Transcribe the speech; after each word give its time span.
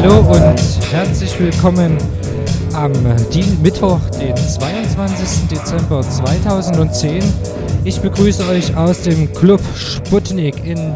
hallo 0.00 0.20
und 0.20 0.92
herzlich 0.92 1.40
willkommen 1.40 1.98
am 2.72 2.92
Mittwoch, 3.62 3.98
den 4.20 4.36
22. 4.36 5.48
Dezember 5.48 6.02
2010. 6.02 7.20
Ich 7.82 8.00
begrüße 8.00 8.46
euch 8.46 8.76
aus 8.76 9.02
dem 9.02 9.32
Club 9.32 9.60
Sputnik 9.74 10.64
in 10.64 10.94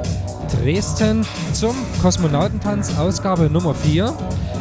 Dresden 0.53 1.27
zum 1.53 1.75
Kosmonautentanz 2.01 2.97
Ausgabe 2.97 3.51
Nummer 3.51 3.75
4. 3.75 4.13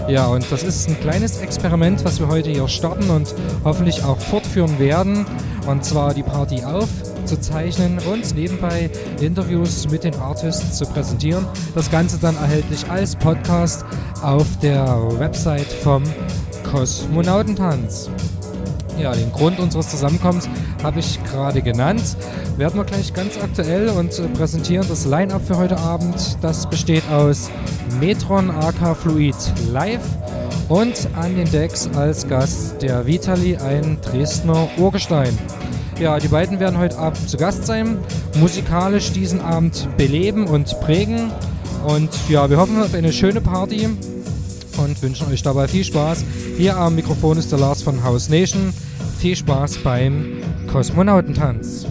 Ja, 0.08 0.26
und 0.26 0.52
das 0.52 0.64
ist 0.64 0.90
ein 0.90 1.00
kleines 1.00 1.38
Experiment, 1.38 2.04
was 2.04 2.20
wir 2.20 2.28
heute 2.28 2.50
hier 2.50 2.68
starten 2.68 3.12
und 3.12 3.36
hoffentlich 3.64 4.04
auch 4.04 4.18
fortführen 4.18 4.80
werden. 4.80 5.26
Und 5.68 5.86
zwar 5.86 6.16
die 6.16 6.24
Party 6.24 6.64
aufzuzeichnen 7.32 7.98
und 8.12 8.36
nebenbei 8.36 8.90
Interviews 9.22 9.90
mit 9.90 10.04
den 10.04 10.14
Artists 10.16 10.78
zu 10.78 10.86
präsentieren. 10.86 11.46
Das 11.76 11.90
Ganze 11.90 12.18
dann 12.18 12.36
erhältlich 12.36 12.90
als 12.90 13.16
Podcast 13.16 13.86
auf 14.22 14.46
der 14.62 14.86
Website 15.18 15.68
vom 15.68 16.04
Kosmonautentanz. 16.70 18.10
Ja, 19.00 19.14
den 19.14 19.32
Grund 19.32 19.60
unseres 19.60 19.90
Zusammenkommens 19.90 20.50
habe 20.84 21.00
ich 21.00 21.24
gerade 21.24 21.62
genannt. 21.62 22.18
Werden 22.58 22.78
wir 22.78 22.84
gleich 22.84 23.14
ganz 23.14 23.38
aktuell 23.42 23.88
und 23.90 24.12
präsentieren 24.34 24.86
das 24.90 25.06
Line-Up 25.06 25.42
für 25.46 25.58
heute 25.58 25.78
Abend. 25.78 26.38
Das 26.42 26.70
besteht 26.70 27.04
aus 27.10 27.50
Metron 28.02 28.52
AK 28.52 28.98
Fluid 28.98 29.36
live 29.72 30.02
und 30.68 31.08
an 31.16 31.36
den 31.36 31.50
Decks 31.50 31.90
als 31.96 32.28
Gast 32.28 32.82
der 32.82 33.06
Vitali, 33.08 33.56
ein 33.56 33.98
Dresdner 34.02 34.68
Urgestein. 34.78 35.38
Ja, 36.02 36.18
die 36.18 36.30
beiden 36.30 36.60
werden 36.60 36.80
heute 36.80 36.98
Abend 36.98 37.30
zu 37.30 37.38
Gast 37.38 37.68
sein, 37.68 38.00
musikalisch 38.40 39.12
diesen 39.12 39.40
Abend 39.40 39.88
beleben 39.98 40.48
und 40.48 40.80
prägen. 40.82 41.30
Und 41.86 42.10
ja, 42.28 42.50
wir 42.50 42.58
hoffen 42.58 42.82
auf 42.82 42.96
eine 42.96 43.14
schöne 43.14 43.40
Party 43.40 43.88
und 44.78 45.04
wünschen 45.04 45.32
euch 45.32 45.44
dabei 45.44 45.68
viel 45.68 45.84
Spaß. 45.84 46.26
Hier 46.58 46.76
am 46.76 46.96
Mikrofon 46.96 47.38
ist 47.38 47.52
der 47.52 47.60
Lars 47.60 47.84
von 47.84 48.04
House 48.04 48.30
Nation. 48.30 48.74
Viel 49.20 49.36
Spaß 49.36 49.78
beim 49.84 50.38
Kosmonautentanz. 50.72 51.86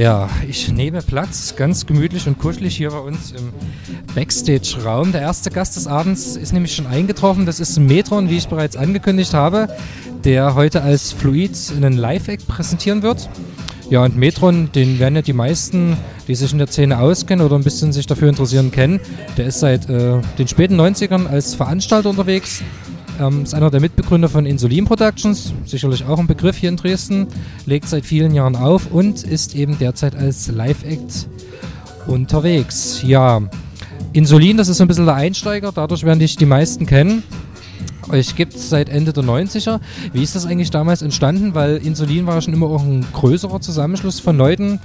Ja, 0.00 0.30
ich 0.48 0.72
nehme 0.72 1.02
Platz, 1.02 1.56
ganz 1.56 1.84
gemütlich 1.84 2.26
und 2.26 2.38
kuschelig 2.38 2.74
hier 2.74 2.88
bei 2.88 3.00
uns 3.00 3.32
im 3.32 3.52
Backstage-Raum. 4.14 5.12
Der 5.12 5.20
erste 5.20 5.50
Gast 5.50 5.76
des 5.76 5.86
Abends 5.86 6.36
ist 6.36 6.54
nämlich 6.54 6.74
schon 6.74 6.86
eingetroffen. 6.86 7.44
Das 7.44 7.60
ist 7.60 7.78
Metron, 7.78 8.30
wie 8.30 8.38
ich 8.38 8.48
bereits 8.48 8.78
angekündigt 8.78 9.34
habe, 9.34 9.68
der 10.24 10.54
heute 10.54 10.80
als 10.80 11.12
Fluid 11.12 11.50
einen 11.76 11.98
Live-Act 11.98 12.48
präsentieren 12.48 13.02
wird. 13.02 13.28
Ja, 13.90 14.02
und 14.02 14.16
Metron, 14.16 14.72
den 14.72 14.98
werden 15.00 15.16
ja 15.16 15.20
die 15.22 15.34
meisten, 15.34 15.98
die 16.28 16.34
sich 16.34 16.50
in 16.50 16.58
der 16.58 16.68
Szene 16.68 16.98
auskennen 16.98 17.44
oder 17.44 17.56
ein 17.56 17.62
bisschen 17.62 17.92
sich 17.92 18.06
dafür 18.06 18.30
interessieren, 18.30 18.70
kennen. 18.70 19.00
Der 19.36 19.44
ist 19.48 19.60
seit 19.60 19.90
äh, 19.90 20.22
den 20.38 20.48
späten 20.48 20.80
90ern 20.80 21.26
als 21.26 21.54
Veranstalter 21.54 22.08
unterwegs 22.08 22.62
ähm, 23.20 23.42
ist 23.42 23.54
einer 23.54 23.70
der 23.70 23.80
Mitbegründer 23.80 24.28
von 24.28 24.46
Insulin 24.46 24.86
Productions, 24.86 25.52
sicherlich 25.64 26.04
auch 26.06 26.18
ein 26.18 26.26
Begriff 26.26 26.56
hier 26.56 26.70
in 26.70 26.76
Dresden, 26.76 27.28
legt 27.66 27.86
seit 27.86 28.04
vielen 28.04 28.34
Jahren 28.34 28.56
auf 28.56 28.90
und 28.90 29.22
ist 29.22 29.54
eben 29.54 29.78
derzeit 29.78 30.16
als 30.16 30.48
Live-Act 30.48 31.28
unterwegs. 32.06 33.02
Ja, 33.04 33.42
Insulin, 34.12 34.56
das 34.56 34.68
ist 34.68 34.78
so 34.78 34.84
ein 34.84 34.88
bisschen 34.88 35.06
der 35.06 35.14
Einsteiger, 35.14 35.70
dadurch 35.72 36.04
werden 36.04 36.18
dich 36.18 36.36
die 36.36 36.46
meisten 36.46 36.86
kennen. 36.86 37.22
Euch 38.08 38.34
gibt 38.34 38.54
es 38.54 38.70
seit 38.70 38.88
Ende 38.88 39.12
der 39.12 39.22
90er. 39.22 39.78
Wie 40.12 40.22
ist 40.22 40.34
das 40.34 40.46
eigentlich 40.46 40.70
damals 40.70 41.02
entstanden? 41.02 41.54
Weil 41.54 41.76
Insulin 41.76 42.26
war 42.26 42.40
schon 42.40 42.54
immer 42.54 42.66
auch 42.66 42.82
ein 42.82 43.06
größerer 43.12 43.60
Zusammenschluss 43.60 44.18
von 44.18 44.36
Leuten. 44.36 44.80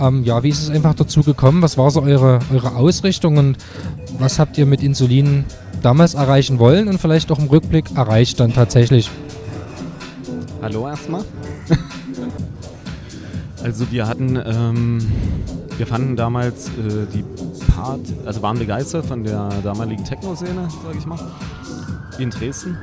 Ähm, 0.00 0.24
ja, 0.24 0.42
wie 0.42 0.48
ist 0.48 0.60
es 0.60 0.70
einfach 0.70 0.94
dazu 0.94 1.22
gekommen? 1.22 1.62
Was 1.62 1.78
war 1.78 1.90
so 1.92 2.02
eure, 2.02 2.40
eure 2.52 2.74
Ausrichtung 2.74 3.36
und 3.36 3.58
was 4.18 4.40
habt 4.40 4.58
ihr 4.58 4.66
mit 4.66 4.82
Insulin 4.82 5.44
damals 5.84 6.14
erreichen 6.14 6.58
wollen 6.58 6.88
und 6.88 6.98
vielleicht 6.98 7.30
auch 7.30 7.38
im 7.38 7.46
Rückblick 7.46 7.94
erreicht 7.94 8.40
dann 8.40 8.52
tatsächlich? 8.52 9.10
Hallo 10.62 10.88
erstmal. 10.88 11.24
also 13.62 13.90
wir 13.90 14.06
hatten, 14.06 14.40
ähm, 14.44 15.12
wir 15.76 15.86
fanden 15.86 16.16
damals 16.16 16.68
äh, 16.68 17.06
die 17.12 17.24
Part, 17.72 18.00
also 18.24 18.40
waren 18.40 18.58
begeistert 18.58 19.04
von 19.04 19.24
der 19.24 19.50
damaligen 19.62 20.04
Techno-Szene, 20.04 20.68
sage 20.84 20.98
ich 20.98 21.04
mal, 21.04 21.18
in 22.18 22.30
Dresden 22.30 22.76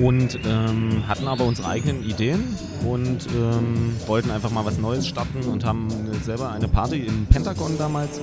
und 0.00 0.38
ähm, 0.44 1.06
hatten 1.08 1.28
aber 1.28 1.44
unsere 1.44 1.68
eigenen 1.68 2.02
Ideen 2.02 2.56
und 2.86 3.26
ähm, 3.34 3.94
wollten 4.06 4.30
einfach 4.30 4.50
mal 4.50 4.64
was 4.64 4.78
Neues 4.78 5.06
starten 5.06 5.42
und 5.50 5.64
haben 5.64 5.88
selber 6.22 6.50
eine 6.50 6.68
Party 6.68 7.00
im 7.00 7.26
Pentagon 7.26 7.78
damals 7.78 8.20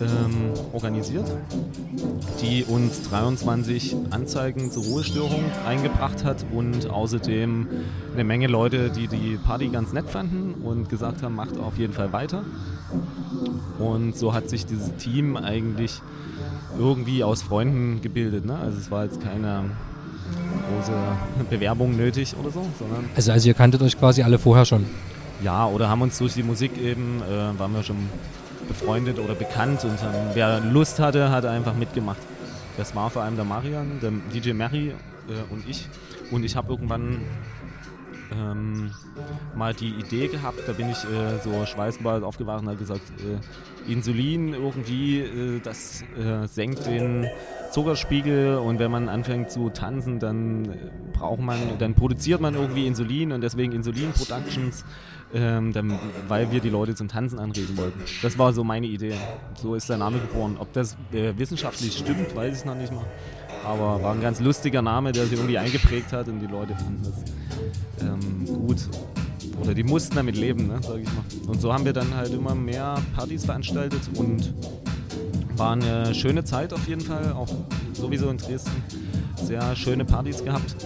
ähm, 0.00 0.52
organisiert, 0.72 1.26
die 2.40 2.64
uns 2.64 3.02
23 3.02 3.96
Anzeigen 4.10 4.70
zur 4.70 4.84
Ruhestörung 4.84 5.44
eingebracht 5.66 6.24
hat 6.24 6.44
und 6.52 6.88
außerdem 6.88 7.66
eine 8.14 8.24
Menge 8.24 8.46
Leute, 8.46 8.90
die 8.90 9.08
die 9.08 9.38
Party 9.44 9.68
ganz 9.68 9.92
nett 9.92 10.08
fanden 10.08 10.54
und 10.62 10.88
gesagt 10.88 11.22
haben, 11.22 11.34
macht 11.34 11.58
auf 11.58 11.78
jeden 11.78 11.92
Fall 11.92 12.12
weiter. 12.12 12.44
Und 13.78 14.16
so 14.16 14.34
hat 14.34 14.48
sich 14.48 14.66
dieses 14.66 14.94
Team 14.96 15.36
eigentlich 15.36 16.00
irgendwie 16.76 17.24
aus 17.24 17.42
Freunden 17.42 18.00
gebildet. 18.02 18.44
Ne? 18.44 18.56
Also 18.58 18.78
es 18.78 18.90
war 18.90 19.04
jetzt 19.04 19.20
keine 19.22 19.64
große 20.68 20.92
Bewerbung 21.50 21.96
nötig 21.96 22.34
oder 22.38 22.50
so, 22.50 22.66
sondern. 22.78 23.04
Also, 23.14 23.32
also 23.32 23.48
ihr 23.48 23.54
kanntet 23.54 23.82
euch 23.82 23.98
quasi 23.98 24.22
alle 24.22 24.38
vorher 24.38 24.64
schon? 24.64 24.84
Ja, 25.42 25.66
oder 25.66 25.88
haben 25.88 26.02
uns 26.02 26.18
durch 26.18 26.34
die 26.34 26.42
Musik 26.42 26.76
eben, 26.78 27.22
äh, 27.22 27.58
waren 27.58 27.72
wir 27.72 27.82
schon 27.82 28.08
befreundet 28.66 29.18
oder 29.18 29.34
bekannt 29.34 29.84
und 29.84 29.92
ähm, 30.02 30.30
wer 30.34 30.60
Lust 30.60 30.98
hatte, 30.98 31.30
hat 31.30 31.44
einfach 31.46 31.74
mitgemacht. 31.74 32.18
Das 32.76 32.94
war 32.94 33.08
vor 33.08 33.22
allem 33.22 33.36
der 33.36 33.44
Marian, 33.44 33.98
der 34.02 34.12
DJ 34.32 34.52
Mary 34.52 34.88
äh, 34.88 35.52
und 35.52 35.68
ich. 35.68 35.88
Und 36.30 36.44
ich 36.44 36.56
habe 36.56 36.70
irgendwann 36.72 37.22
ähm, 38.32 38.90
mal 39.54 39.74
die 39.74 39.90
Idee 39.90 40.28
gehabt, 40.28 40.60
da 40.66 40.72
bin 40.72 40.90
ich 40.90 41.04
äh, 41.04 41.38
so 41.42 41.64
schweißbald 41.66 42.24
aufgewacht 42.24 42.62
und 42.62 42.68
habe 42.68 42.78
gesagt, 42.78 43.02
äh, 43.20 43.92
Insulin 43.92 44.54
irgendwie, 44.54 45.20
äh, 45.20 45.60
das 45.60 46.02
äh, 46.18 46.46
senkt 46.46 46.86
den 46.86 47.26
Zuckerspiegel 47.70 48.56
und 48.56 48.78
wenn 48.78 48.90
man 48.90 49.08
anfängt 49.08 49.50
zu 49.50 49.70
tanzen, 49.70 50.18
dann 50.18 50.74
braucht 51.12 51.40
man, 51.40 51.78
dann 51.78 51.94
produziert 51.94 52.40
man 52.40 52.54
irgendwie 52.54 52.86
Insulin 52.86 53.32
und 53.32 53.40
deswegen 53.42 53.72
Insulin 53.72 54.12
Productions 54.12 54.84
ähm, 55.34 55.72
dann, 55.72 55.98
weil 56.26 56.50
wir 56.50 56.60
die 56.60 56.70
Leute 56.70 56.94
zum 56.94 57.08
Tanzen 57.08 57.38
anregen 57.38 57.76
wollten. 57.76 58.00
Das 58.22 58.38
war 58.38 58.52
so 58.52 58.64
meine 58.64 58.86
Idee. 58.86 59.14
So 59.54 59.74
ist 59.74 59.88
der 59.88 59.98
Name 59.98 60.18
geboren. 60.18 60.56
Ob 60.58 60.72
das 60.72 60.96
äh, 61.12 61.36
wissenschaftlich 61.36 61.98
stimmt, 61.98 62.34
weiß 62.34 62.60
ich 62.60 62.64
noch 62.64 62.74
nicht 62.74 62.92
mal. 62.92 63.04
Aber 63.64 64.02
war 64.02 64.14
ein 64.14 64.20
ganz 64.20 64.40
lustiger 64.40 64.82
Name, 64.82 65.12
der 65.12 65.24
sich 65.24 65.34
irgendwie 65.34 65.58
eingeprägt 65.58 66.12
hat 66.12 66.28
und 66.28 66.40
die 66.40 66.46
Leute 66.46 66.74
fanden 66.74 67.02
das 67.02 68.06
ähm, 68.06 68.46
gut. 68.66 68.88
Oder 69.60 69.74
die 69.74 69.82
mussten 69.82 70.16
damit 70.16 70.36
leben, 70.36 70.68
ne, 70.68 70.78
sag 70.80 70.98
ich 70.98 71.06
mal. 71.06 71.24
Und 71.48 71.60
so 71.60 71.72
haben 71.72 71.84
wir 71.84 71.92
dann 71.92 72.14
halt 72.14 72.32
immer 72.32 72.54
mehr 72.54 72.96
Partys 73.14 73.44
veranstaltet 73.44 74.02
und 74.14 74.54
war 75.58 75.72
eine 75.72 76.14
schöne 76.14 76.44
Zeit 76.44 76.72
auf 76.72 76.86
jeden 76.88 77.00
Fall, 77.00 77.32
auch 77.32 77.48
sowieso 77.92 78.30
in 78.30 78.38
Dresden. 78.38 78.82
Sehr 79.36 79.76
schöne 79.76 80.04
Partys 80.04 80.44
gehabt. 80.44 80.76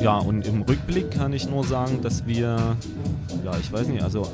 Ja, 0.00 0.18
und 0.18 0.46
im 0.46 0.62
Rückblick 0.62 1.10
kann 1.10 1.32
ich 1.32 1.48
nur 1.48 1.64
sagen, 1.64 2.00
dass 2.02 2.26
wir 2.26 2.76
ja, 3.44 3.52
ich 3.60 3.72
weiß 3.72 3.88
nicht, 3.88 4.02
also 4.02 4.26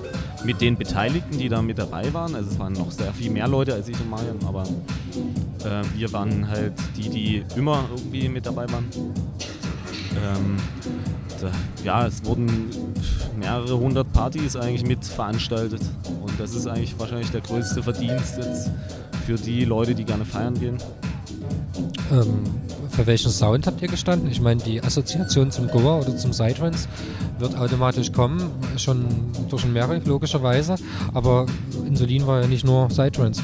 mit 0.44 0.60
den 0.60 0.76
Beteiligten, 0.76 1.38
die 1.38 1.48
da 1.48 1.62
mit 1.62 1.78
dabei 1.78 2.12
waren, 2.12 2.34
also 2.34 2.50
es 2.50 2.58
waren 2.58 2.72
noch 2.72 2.90
sehr 2.90 3.12
viel 3.12 3.30
mehr 3.30 3.48
Leute 3.48 3.74
als 3.74 3.88
ich 3.88 3.98
und 4.00 4.10
Marian, 4.10 4.38
aber 4.46 4.62
äh, 5.64 5.82
wir 5.94 6.12
waren 6.12 6.48
halt 6.48 6.72
die, 6.96 7.08
die 7.08 7.44
immer 7.56 7.84
irgendwie 7.90 8.28
mit 8.28 8.46
dabei 8.46 8.70
waren. 8.70 8.86
Ähm, 10.22 10.56
ja, 11.84 12.06
es 12.06 12.24
wurden 12.24 12.70
mehrere 13.38 13.78
hundert 13.78 14.12
Partys 14.12 14.56
eigentlich 14.56 14.86
mit 14.86 15.04
veranstaltet 15.04 15.80
und 16.22 16.32
das 16.38 16.54
ist 16.54 16.66
eigentlich 16.66 16.98
wahrscheinlich 16.98 17.30
der 17.30 17.40
größte 17.40 17.82
Verdienst 17.82 18.38
jetzt 18.38 18.70
für 19.26 19.36
die 19.36 19.64
Leute, 19.64 19.94
die 19.94 20.04
gerne 20.04 20.24
feiern 20.24 20.58
gehen. 20.58 20.78
Ähm, 22.12 22.44
für 22.90 23.06
welchen 23.06 23.30
Sound 23.30 23.66
habt 23.66 23.82
ihr 23.82 23.88
gestanden? 23.88 24.30
Ich 24.30 24.40
meine, 24.40 24.62
die 24.62 24.82
Assoziation 24.82 25.50
zum 25.50 25.68
Goa 25.68 26.00
oder 26.00 26.16
zum 26.16 26.30
Psytrance 26.30 26.88
wird 27.38 27.56
automatisch 27.58 28.12
kommen, 28.12 28.40
schon 28.78 29.04
durch 29.50 29.62
den 29.62 29.72
Merit 29.72 30.06
logischerweise, 30.06 30.76
aber 31.12 31.46
Insulin 31.86 32.26
war 32.26 32.40
ja 32.42 32.46
nicht 32.46 32.64
nur 32.64 32.88
Psytrance. 32.88 33.42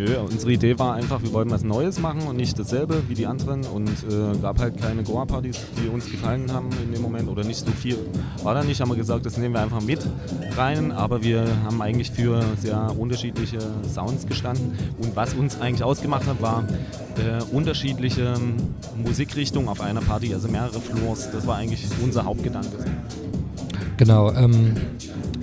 Nö, 0.00 0.18
unsere 0.18 0.52
Idee 0.52 0.78
war 0.78 0.94
einfach, 0.94 1.22
wir 1.22 1.30
wollten 1.34 1.50
was 1.50 1.62
Neues 1.62 1.98
machen 1.98 2.22
und 2.22 2.34
nicht 2.34 2.58
dasselbe 2.58 3.02
wie 3.08 3.14
die 3.14 3.26
anderen 3.26 3.64
und 3.66 3.90
äh, 3.90 4.38
gab 4.40 4.58
halt 4.58 4.80
keine 4.80 5.02
Goa-Partys, 5.02 5.58
die 5.76 5.90
uns 5.90 6.10
gefallen 6.10 6.50
haben 6.50 6.70
in 6.82 6.92
dem 6.92 7.02
Moment 7.02 7.28
oder 7.28 7.44
nicht 7.44 7.66
so 7.66 7.70
viel. 7.70 7.98
War 8.42 8.54
da 8.54 8.64
nicht, 8.64 8.80
haben 8.80 8.88
wir 8.88 8.96
gesagt, 8.96 9.26
das 9.26 9.36
nehmen 9.36 9.52
wir 9.52 9.60
einfach 9.60 9.82
mit 9.82 9.98
rein, 10.56 10.90
aber 10.90 11.22
wir 11.22 11.44
haben 11.64 11.82
eigentlich 11.82 12.12
für 12.12 12.42
sehr 12.58 12.98
unterschiedliche 12.98 13.58
Sounds 13.92 14.26
gestanden 14.26 14.72
und 15.02 15.14
was 15.16 15.34
uns 15.34 15.60
eigentlich 15.60 15.84
ausgemacht 15.84 16.26
hat, 16.26 16.40
war 16.40 16.64
äh, 17.16 17.42
unterschiedliche 17.54 18.36
Musikrichtungen 19.04 19.68
auf 19.68 19.82
einer 19.82 20.00
Party, 20.00 20.32
also 20.32 20.48
mehrere 20.48 20.80
Floors. 20.80 21.30
Das 21.30 21.46
war 21.46 21.56
eigentlich 21.56 21.86
unser 22.02 22.24
Hauptgedanke. 22.24 22.78
Genau. 23.98 24.32
Ähm, 24.32 24.76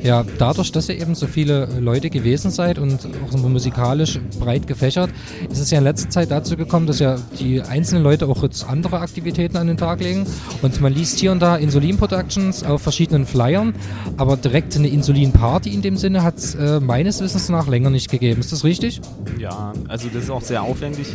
ja, 0.01 0.23
dadurch, 0.37 0.71
dass 0.71 0.89
ihr 0.89 0.99
eben 0.99 1.15
so 1.15 1.27
viele 1.27 1.67
Leute 1.79 2.09
gewesen 2.09 2.51
seid 2.51 2.79
und 2.79 3.07
auch 3.25 3.31
so 3.31 3.49
musikalisch 3.49 4.19
breit 4.39 4.67
gefächert, 4.67 5.09
ist 5.49 5.59
es 5.59 5.71
ja 5.71 5.79
in 5.79 5.83
letzter 5.83 6.09
Zeit 6.09 6.31
dazu 6.31 6.55
gekommen, 6.55 6.87
dass 6.87 6.99
ja 6.99 7.17
die 7.39 7.61
einzelnen 7.61 8.03
Leute 8.03 8.27
auch 8.27 8.43
jetzt 8.43 8.67
andere 8.67 8.99
Aktivitäten 8.99 9.57
an 9.57 9.67
den 9.67 9.77
Tag 9.77 9.99
legen. 10.01 10.25
Und 10.61 10.79
man 10.81 10.93
liest 10.93 11.19
hier 11.19 11.31
und 11.31 11.39
da 11.39 11.55
Insulin 11.55 11.97
Productions 11.97 12.63
auf 12.63 12.81
verschiedenen 12.81 13.25
Flyern, 13.25 13.73
aber 14.17 14.37
direkt 14.37 14.75
eine 14.75 14.87
Insulin-Party 14.87 15.73
in 15.73 15.81
dem 15.81 15.97
Sinne 15.97 16.23
hat 16.23 16.37
es 16.37 16.55
äh, 16.55 16.79
meines 16.79 17.21
Wissens 17.21 17.49
nach 17.49 17.67
länger 17.67 17.89
nicht 17.89 18.09
gegeben. 18.09 18.39
Ist 18.39 18.51
das 18.51 18.63
richtig? 18.63 19.01
Ja, 19.39 19.73
also 19.87 20.09
das 20.13 20.23
ist 20.23 20.29
auch 20.29 20.41
sehr 20.41 20.61
aufwendig 20.61 21.07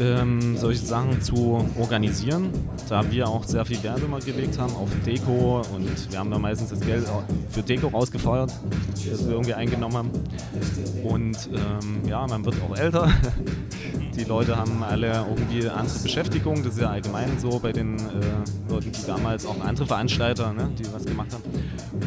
ähm, 0.00 0.56
solche 0.56 0.84
Sachen 0.84 1.20
zu 1.20 1.66
organisieren, 1.78 2.50
da 2.88 3.10
wir 3.10 3.28
auch 3.28 3.44
sehr 3.44 3.64
viel 3.64 3.82
Wert 3.82 4.00
immer 4.02 4.20
gelegt 4.20 4.58
haben 4.58 4.74
auf 4.76 4.88
Deko 5.04 5.62
und 5.74 6.10
wir 6.10 6.18
haben 6.18 6.30
da 6.30 6.38
meistens 6.38 6.70
das 6.70 6.80
Geld 6.80 7.06
für 7.50 7.62
Deko 7.62 7.88
rausgefeuert, 7.88 8.52
das 9.10 9.24
wir 9.24 9.32
irgendwie 9.32 9.54
eingenommen 9.54 9.96
haben. 9.96 10.10
Und 11.04 11.48
ähm, 11.52 12.08
ja, 12.08 12.26
man 12.26 12.44
wird 12.44 12.56
auch 12.62 12.76
älter. 12.76 13.10
Die 14.16 14.24
Leute 14.24 14.56
haben 14.56 14.82
alle 14.82 15.24
irgendwie 15.26 15.68
andere 15.70 15.98
Beschäftigung, 15.98 16.62
das 16.62 16.74
ist 16.74 16.80
ja 16.82 16.90
allgemein 16.90 17.38
so 17.38 17.58
bei 17.58 17.72
den 17.72 17.96
äh, 17.96 18.70
Leuten, 18.70 18.92
die 18.92 19.06
damals 19.06 19.46
auch 19.46 19.58
andere 19.64 19.86
Veranstalter, 19.86 20.52
ne, 20.52 20.68
die 20.78 20.84
was 20.92 21.06
gemacht 21.06 21.28
haben. 21.32 21.42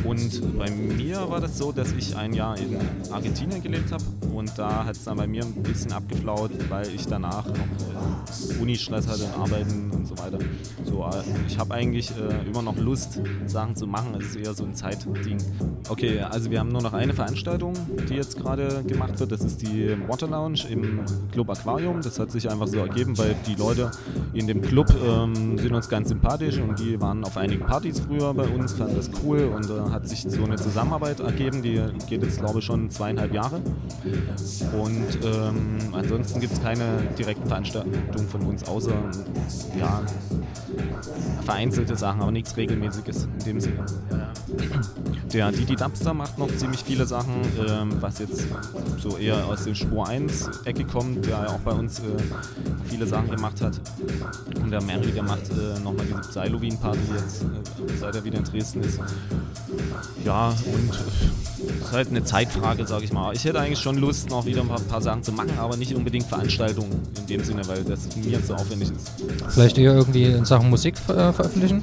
Und 0.08 0.58
bei 0.58 0.70
mir 0.70 1.28
war 1.30 1.42
das 1.42 1.58
so, 1.58 1.72
dass 1.72 1.94
ich 1.94 2.16
ein 2.16 2.34
Jahr 2.34 2.58
in 2.60 2.78
Argentinien 3.12 3.62
gelebt 3.64 3.92
habe 3.92 4.04
und 4.36 4.52
da 4.56 4.86
hat 4.86 4.96
es 4.96 5.04
dann 5.04 5.18
bei 5.18 5.26
mir 5.26 5.44
ein 5.44 5.64
bisschen 5.64 5.94
abgeflaut, 5.94 6.52
weil 6.70 6.88
ich 6.94 7.08
danach 7.08 7.48
noch 7.48 7.75
äh, 7.80 8.62
Unistress 8.62 9.08
hatte 9.08 9.26
und 9.26 9.34
Arbeiten 9.42 9.92
und 9.92 10.08
so 10.08 10.18
weiter. 10.18 10.40
So, 10.84 11.04
äh, 11.04 11.24
ich 11.48 11.58
habe 11.58 11.74
eigentlich 11.74 12.12
äh, 12.12 12.48
immer 12.48 12.62
noch 12.62 12.78
Lust, 12.78 13.22
Sachen 13.46 13.76
zu 13.76 13.88
machen. 13.88 14.16
Es 14.20 14.28
ist 14.28 14.36
eher 14.38 14.54
so 14.54 14.64
ein 14.64 14.74
Zeitding. 14.76 15.38
Okay, 15.90 16.20
also 16.22 16.50
wir 16.50 16.60
haben 16.60 16.70
nur 16.70 16.82
noch 16.82 16.94
eine 16.94 17.14
Veranstaltung, 17.14 17.74
die 18.10 18.16
jetzt 18.16 18.38
gerade 18.38 18.84
gemacht 18.84 19.20
wird. 19.20 19.32
Das 19.32 19.42
ist 19.42 19.62
die 19.62 19.96
Water 20.08 20.28
Lounge 20.28 20.62
im 20.70 21.02
Club 21.32 21.50
Aquarium. 21.50 22.02
Das 22.02 22.20
hat 22.20 22.32
sich 22.32 22.50
einfach 22.50 22.68
so 22.68 22.78
ergeben, 22.78 23.18
weil 23.18 23.36
die 23.46 23.56
Leute 23.56 23.92
in 24.34 24.48
dem 24.48 24.62
Club 24.62 24.88
ähm, 25.06 25.58
sind 25.58 25.74
uns 25.74 25.90
ganz 25.90 26.10
sympathisch 26.10 26.58
und 26.58 26.80
die 26.80 27.00
waren 27.00 27.24
auf 27.24 27.38
einigen 27.38 27.66
Partys 27.66 28.00
früher 28.00 28.34
bei 28.34 28.48
uns, 28.48 28.74
fanden 28.74 28.96
das 28.96 29.10
cool 29.24 29.52
und 29.56 29.70
äh, 29.70 29.92
hat 29.92 30.08
sich 30.08 30.22
so 30.22 30.44
eine 30.44 30.56
Zusammenarbeit 30.56 31.20
ergeben, 31.20 31.62
die 31.62 31.82
geht 32.08 32.24
jetzt 32.24 32.40
glaube 32.40 32.60
ich 32.60 32.66
schon 32.66 32.90
zweieinhalb 32.90 33.34
Jahre. 33.34 33.62
Und 34.82 35.20
ähm, 35.24 35.78
ansonsten 35.94 36.40
gibt 36.40 36.54
es 36.54 36.62
keine 36.62 37.02
direkten 37.18 37.48
Veranstaltungen 37.48 37.65
von 37.74 38.42
uns, 38.42 38.64
außer 38.68 38.94
ja, 39.80 40.02
vereinzelte 41.44 41.96
Sachen, 41.96 42.22
aber 42.22 42.32
nichts 42.32 42.58
Regelmäßiges 42.58 43.28
in 43.40 43.46
dem 43.46 43.60
Sinne. 43.60 43.86
Der 45.34 45.52
Didi 45.52 45.76
Dubster 45.76 46.14
macht 46.14 46.38
noch 46.38 46.56
ziemlich 46.56 46.84
viele 46.84 47.06
Sachen, 47.06 47.42
ähm, 47.68 47.98
was 48.00 48.20
jetzt 48.20 48.46
so 49.00 49.18
eher 49.18 49.46
aus 49.46 49.66
der 49.66 49.76
Spur 49.76 50.08
1 50.08 50.62
Ecke 50.66 50.86
kommt, 50.86 51.26
der 51.26 51.50
auch 51.50 51.60
bei 51.60 51.72
uns 51.72 52.00
äh, 52.00 52.04
viele 52.86 53.06
Sachen 53.08 53.30
gemacht 53.30 53.60
hat. 53.62 53.80
Und 54.62 54.72
der 54.72 54.82
Mary, 54.82 55.12
der 55.12 55.24
macht 55.24 55.50
äh, 55.50 55.80
nochmal 55.84 56.06
diese 56.06 56.22
Xylowin-Party 56.30 57.00
jetzt, 57.14 57.42
äh, 57.44 57.98
seit 58.00 58.16
er 58.16 58.24
wieder 58.24 58.38
in 58.38 58.44
Dresden 58.44 58.82
ist. 58.82 59.00
Ja, 60.24 60.50
und 60.50 60.90
es 61.58 61.88
ist 61.88 61.92
halt 61.92 62.10
eine 62.10 62.24
Zeitfrage, 62.24 62.86
sag 62.86 63.04
ich 63.04 63.12
mal. 63.12 63.34
Ich 63.36 63.44
hätte 63.46 63.60
eigentlich 63.60 63.80
schon 63.80 63.98
Lust, 63.98 64.30
noch 64.30 64.46
wieder 64.46 64.62
ein 64.62 64.68
paar, 64.68 64.80
paar 64.80 65.02
Sachen 65.02 65.24
zu 65.24 65.32
machen, 65.32 65.58
aber 65.58 65.78
nicht 65.78 65.94
unbedingt 65.96 66.26
Veranstaltungen 66.26 67.02
in 67.20 67.28
dem 67.28 67.44
Sinne, 67.44 67.55
weil 67.68 67.84
das 67.84 68.16
mir 68.16 68.44
zu 68.44 68.54
aufwendig 68.56 68.92
ist. 68.92 69.12
Vielleicht 69.50 69.78
eher 69.78 69.94
irgendwie 69.94 70.26
in 70.26 70.46
Sachen 70.46 70.70
Musik 70.70 70.96
äh, 71.10 71.32
veröffentlichen? 71.34 71.82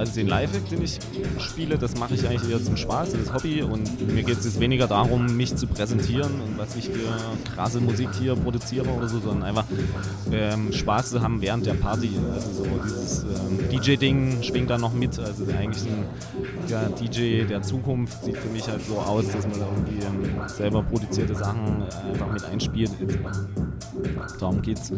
Also 0.00 0.14
den 0.14 0.28
Live-Act, 0.28 0.70
den 0.70 0.82
ich 0.82 0.98
spiele, 1.38 1.76
das 1.76 1.94
mache 1.98 2.14
ich 2.14 2.26
eigentlich 2.26 2.50
eher 2.50 2.62
zum 2.62 2.78
Spaß, 2.78 3.10
das 3.12 3.34
Hobby 3.34 3.60
und 3.60 4.10
mir 4.14 4.22
geht 4.22 4.38
es 4.38 4.46
jetzt 4.46 4.58
weniger 4.58 4.86
darum, 4.86 5.36
mich 5.36 5.54
zu 5.56 5.66
präsentieren 5.66 6.40
und 6.40 6.56
was 6.56 6.74
ich 6.74 6.86
für 6.86 7.52
krasse 7.54 7.80
Musik 7.80 8.08
hier 8.18 8.34
produziere 8.34 8.88
oder 8.88 9.08
so, 9.08 9.20
sondern 9.20 9.42
einfach 9.42 9.66
ähm, 10.32 10.72
Spaß 10.72 11.10
zu 11.10 11.20
haben 11.20 11.42
während 11.42 11.66
der 11.66 11.74
Party. 11.74 12.12
Also 12.32 12.64
so 12.64 12.66
dieses 12.82 13.24
ähm, 13.24 13.68
DJ-Ding 13.70 14.42
schwingt 14.42 14.70
da 14.70 14.78
noch 14.78 14.94
mit. 14.94 15.18
Also 15.18 15.44
eigentlich 15.52 15.84
ein 15.84 16.04
ja, 16.66 16.88
DJ 16.88 17.44
der 17.44 17.60
Zukunft 17.60 18.24
sieht 18.24 18.38
für 18.38 18.48
mich 18.48 18.66
halt 18.68 18.80
so 18.86 18.96
aus, 18.96 19.26
dass 19.30 19.46
man 19.46 19.60
da 19.60 19.66
irgendwie 19.66 20.02
ähm, 20.02 20.48
selber 20.48 20.82
produzierte 20.82 21.34
Sachen 21.34 21.82
einfach 22.10 22.32
mit 22.32 22.44
einspielt. 22.46 22.92
Darum 24.38 24.62
geht's. 24.62 24.92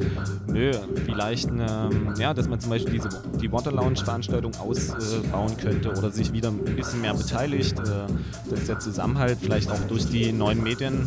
Nö, 0.47 0.73
vielleicht, 1.05 1.51
eine, 1.51 1.91
ja, 2.19 2.35
dass 2.35 2.49
man 2.49 2.61
zum 2.61 2.71
Beispiel 2.71 2.93
diese, 2.93 3.09
die 3.41 3.51
Water 3.51 3.73
Lounge 3.73 3.97
Veranstaltung 3.97 4.53
ausbauen 4.57 5.53
äh, 5.53 5.62
könnte 5.62 5.91
oder 5.91 6.11
sich 6.11 6.33
wieder 6.33 6.49
ein 6.49 6.59
bisschen 6.77 7.01
mehr 7.01 7.15
beteiligt, 7.15 7.79
äh, 7.79 8.51
dass 8.51 8.67
der 8.67 8.79
Zusammenhalt 8.79 9.39
vielleicht 9.41 9.71
auch 9.71 9.81
durch 9.89 10.07
die 10.07 10.33
neuen 10.33 10.62
Medien 10.62 11.07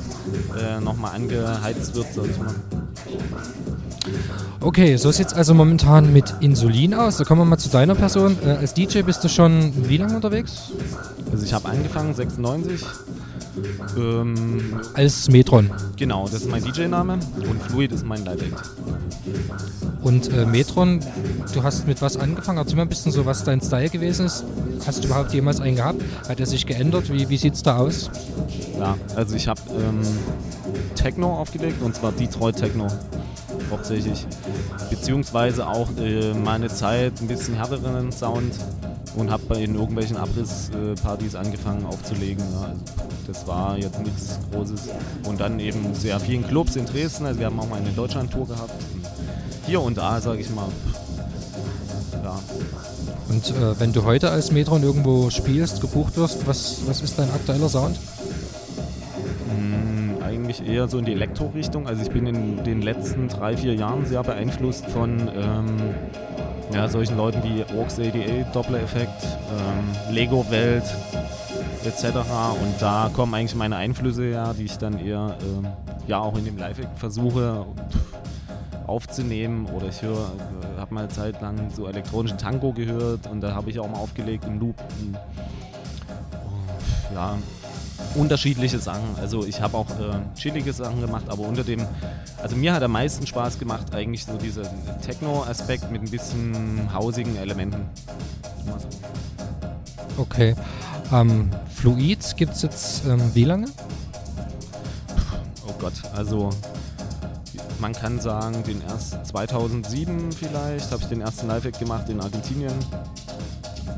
äh, 0.60 0.79
nochmal 0.82 1.15
angeheizt 1.15 1.96
wird. 1.96 2.08
Okay, 4.62 4.98
so 4.98 5.12
sieht 5.12 5.27
es 5.27 5.34
also 5.34 5.53
momentan 5.53 6.12
mit 6.12 6.34
Insulin 6.39 6.94
aus. 6.94 7.17
Da 7.17 7.24
kommen 7.24 7.41
wir 7.41 7.46
mal 7.46 7.58
zu 7.58 7.70
deiner 7.70 7.96
Person. 7.96 8.38
Äh, 8.44 8.50
als 8.50 8.74
DJ 8.74 9.01
bist 9.01 9.24
du 9.24 9.29
schon 9.29 9.74
wie 9.88 9.98
lange 9.98 10.15
unterwegs? 10.15 10.72
Also 11.32 11.46
ich 11.46 11.53
habe 11.53 11.70
angefangen 11.70 12.13
96 12.13 12.84
ähm, 13.97 14.81
Als 14.93 15.29
Metron. 15.29 15.71
Genau, 15.97 16.25
das 16.25 16.41
ist 16.41 16.50
mein 16.50 16.63
DJ-Name 16.63 17.13
und 17.13 17.63
Fluid 17.63 17.91
ist 17.91 18.05
mein 18.05 18.25
Live-Act. 18.25 18.71
Und 20.01 20.31
äh, 20.31 20.45
Metron, 20.45 21.00
du 21.53 21.63
hast 21.63 21.88
mit 21.88 22.01
was 22.01 22.17
angefangen? 22.17 22.59
Erzähl 22.59 22.75
mal 22.75 22.83
ein 22.83 22.89
bisschen 22.89 23.12
so, 23.12 23.25
was 23.25 23.43
dein 23.43 23.62
Style 23.62 23.89
gewesen 23.89 24.27
ist. 24.27 24.43
Hast 24.85 25.03
du 25.03 25.07
überhaupt 25.07 25.33
jemals 25.33 25.59
einen 25.59 25.75
gehabt? 25.75 26.01
Hat 26.27 26.39
er 26.39 26.45
sich 26.45 26.65
geändert? 26.65 27.12
Wie, 27.12 27.27
wie 27.29 27.38
sieht 27.38 27.55
es 27.55 27.63
da 27.63 27.77
aus? 27.77 28.09
Ja, 28.79 28.97
also 29.15 29.35
ich 29.35 29.47
habe 29.47 29.62
ähm, 29.71 30.01
Techno 30.95 31.39
aufgelegt 31.39 31.81
und 31.81 31.95
zwar 31.95 32.12
Detroit 32.12 32.57
Techno 32.57 32.88
hauptsächlich. 33.71 34.25
Beziehungsweise 34.89 35.67
auch 35.67 35.89
äh, 35.97 36.33
meine 36.33 36.67
Zeit 36.67 37.13
ein 37.21 37.27
bisschen 37.27 37.55
härteren 37.55 38.12
Sound 38.12 38.53
und 39.15 39.31
habe 39.31 39.57
in 39.57 39.75
irgendwelchen 39.75 40.17
Abrisspartys 40.17 41.36
angefangen 41.36 41.86
aufzulegen. 41.86 42.43
Ja. 42.53 42.67
Also 42.67 42.79
das 43.27 43.48
war 43.48 43.77
jetzt 43.77 44.00
nichts 44.00 44.39
Großes. 44.51 44.89
Und 45.27 45.39
dann 45.39 45.60
eben 45.60 45.93
sehr 45.93 46.19
vielen 46.19 46.45
Clubs 46.48 46.75
in 46.75 46.86
Dresden. 46.86 47.25
Also 47.25 47.39
wir 47.39 47.48
haben 47.48 47.60
auch 47.60 47.69
mal 47.69 47.79
eine 47.79 47.91
Deutschland-Tour 47.91 48.48
gehabt. 48.48 48.74
Hier 49.65 49.81
und 49.81 49.98
da, 49.98 50.22
sage 50.22 50.41
ich 50.41 50.50
mal. 50.50 50.67
Ja. 52.24 52.39
Und 53.29 53.50
äh, 53.50 53.79
wenn 53.79 53.93
du 53.93 54.03
heute 54.03 54.29
als 54.29 54.51
Metron 54.51 54.84
irgendwo 54.84 55.29
spielst, 55.29 55.81
gebucht 55.81 56.17
wirst, 56.17 56.45
was, 56.45 56.81
was 56.86 57.01
ist 57.01 57.17
dein 57.17 57.29
aktueller 57.31 57.69
Sound? 57.69 57.98
Hm, 59.50 60.17
eigentlich 60.24 60.65
eher 60.67 60.88
so 60.88 61.00
in 61.00 61.05
die 61.05 61.13
Elektro-Richtung. 61.13 61.88
Also 61.88 62.03
ich 62.03 62.12
bin 62.12 62.27
in 62.27 62.63
den 62.63 62.81
letzten 62.81 63.27
drei, 63.27 63.57
vier 63.57 63.74
Jahren 63.74 64.05
sehr 64.05 64.24
beeinflusst 64.24 64.86
von 64.86 65.29
ähm, 65.36 65.77
ja, 66.74 66.88
solchen 66.88 67.17
Leuten 67.17 67.43
wie 67.43 67.63
Orks 67.77 68.00
88, 68.00 68.45
Doppler-Effekt, 68.53 69.24
ähm, 69.24 70.13
Lego-Welt, 70.13 70.84
etc. 71.84 72.17
Und 72.62 72.81
da 72.81 73.10
kommen 73.13 73.34
eigentlich 73.34 73.55
meine 73.55 73.75
Einflüsse 73.75 74.24
her, 74.24 74.53
die 74.57 74.65
ich 74.65 74.77
dann 74.77 75.00
eher 75.00 75.38
ähm, 75.41 75.67
ja 76.07 76.19
auch 76.19 76.38
in 76.38 76.45
dem 76.45 76.57
Live 76.57 76.77
versuche 76.95 77.65
aufzunehmen. 78.88 79.67
Oder 79.67 79.88
ich 79.88 80.01
höre, 80.01 80.17
äh, 80.17 80.79
habe 80.79 80.93
mal 80.93 81.01
eine 81.01 81.10
Zeit 81.10 81.41
lang 81.41 81.69
so 81.74 81.88
elektronischen 81.88 82.38
Tango 82.38 82.74
gehört 82.74 83.27
und 83.27 83.41
da 83.41 83.53
habe 83.53 83.69
ich 83.69 83.79
auch 83.79 83.88
mal 83.88 84.00
aufgelegt 84.00 84.45
im 84.45 84.60
Loop. 84.60 84.75
Und, 85.00 85.17
oh, 86.34 87.13
ja, 87.13 87.38
unterschiedliche 88.15 88.79
Sachen. 88.79 89.15
Also 89.19 89.45
ich 89.45 89.62
habe 89.62 89.77
auch 89.77 89.89
äh, 89.89 90.36
chillige 90.36 90.74
Sachen 90.74 91.01
gemacht, 91.01 91.25
aber 91.27 91.43
unter 91.43 91.63
dem, 91.63 91.86
also 92.41 92.55
mir 92.55 92.74
hat 92.74 92.84
am 92.84 92.91
meisten 92.91 93.27
Spaß 93.27 93.60
gemacht 93.60 93.93
eigentlich 93.93 94.25
so 94.25 94.38
dieser 94.38 94.63
Techno-Aspekt 95.01 95.91
mit 95.91 96.01
ein 96.01 96.10
bisschen 96.10 96.89
hausigen 96.93 97.36
Elementen. 97.38 97.86
Okay. 100.17 100.55
Ähm, 101.12 101.50
Fluid 101.74 102.36
gibt 102.38 102.53
es 102.53 102.62
jetzt 102.62 103.05
ähm, 103.05 103.22
wie 103.34 103.43
lange? 103.43 103.67
Oh 105.67 105.74
Gott, 105.79 105.93
also 106.15 106.50
man 107.79 107.93
kann 107.93 108.19
sagen, 108.19 108.63
den 108.63 108.81
ersten 108.81 109.24
2007 109.24 110.31
vielleicht 110.31 110.91
habe 110.91 111.03
ich 111.03 111.10
den 111.10 111.22
ersten 111.22 111.48
Live-Act 111.48 111.79
gemacht 111.79 112.10
in 112.10 112.22
Argentinien 112.22 112.74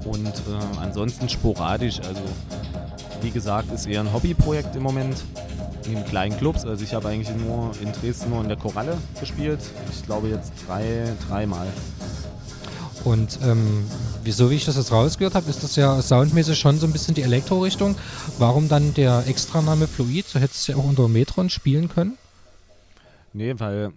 und 0.05 0.27
äh, 0.27 0.79
ansonsten 0.81 1.29
sporadisch. 1.29 1.99
Also 1.99 2.21
wie 3.21 3.31
gesagt, 3.31 3.71
ist 3.71 3.87
eher 3.87 4.01
ein 4.01 4.13
Hobbyprojekt 4.13 4.75
im 4.75 4.83
Moment 4.83 5.23
in 5.85 6.03
kleinen 6.05 6.37
Clubs. 6.37 6.65
Also 6.65 6.83
ich 6.83 6.93
habe 6.93 7.09
eigentlich 7.09 7.35
nur 7.35 7.71
in 7.81 7.91
Dresden 7.91 8.29
nur 8.29 8.41
in 8.41 8.47
der 8.47 8.57
Koralle 8.57 8.97
gespielt. 9.19 9.59
Ich 9.91 10.03
glaube 10.05 10.27
jetzt 10.27 10.51
drei, 10.67 11.13
dreimal. 11.27 11.67
Und 13.03 13.39
ähm, 13.43 13.85
wieso, 14.23 14.49
wie 14.49 14.55
ich 14.55 14.65
das 14.65 14.75
jetzt 14.75 14.91
rausgehört 14.91 15.35
habe, 15.35 15.49
ist 15.49 15.63
das 15.63 15.75
ja 15.75 16.01
soundmäßig 16.01 16.59
schon 16.59 16.77
so 16.77 16.85
ein 16.85 16.91
bisschen 16.91 17.15
die 17.15 17.21
Elektro-Richtung. 17.21 17.95
Warum 18.37 18.67
dann 18.67 18.93
der 18.93 19.23
Extraname 19.27 19.87
Fluid? 19.87 20.27
So 20.27 20.39
hättest 20.39 20.67
du 20.67 20.73
ja 20.73 20.77
auch 20.77 20.83
unter 20.83 21.07
Metron 21.07 21.49
spielen 21.49 21.89
können? 21.89 22.17
Nee, 23.33 23.53
weil 23.57 23.91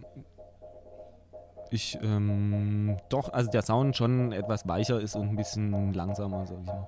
ich 1.71 1.99
ähm, 2.03 2.99
doch, 3.09 3.33
also 3.33 3.50
der 3.50 3.62
Sound 3.62 3.97
schon 3.97 4.33
etwas 4.33 4.67
weicher 4.69 5.00
ist 5.00 5.15
und 5.17 5.31
ein 5.31 5.37
bisschen 5.37 5.95
langsamer, 5.95 6.47
sag 6.47 6.59
ich 6.61 6.67
mal. 6.67 6.87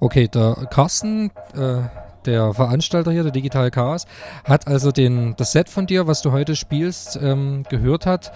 Okay, 0.00 0.28
der 0.28 0.54
Carsten, 0.70 1.30
äh, 1.54 1.82
der 2.26 2.52
Veranstalter 2.52 3.10
hier, 3.10 3.22
der 3.22 3.32
Digital 3.32 3.70
Chaos, 3.70 4.06
hat 4.44 4.66
also 4.66 4.92
den, 4.92 5.34
das 5.36 5.52
Set 5.52 5.68
von 5.68 5.86
dir, 5.86 6.06
was 6.06 6.22
du 6.22 6.32
heute 6.32 6.56
spielst, 6.56 7.18
ähm, 7.22 7.64
gehört 7.68 8.06
hat, 8.06 8.32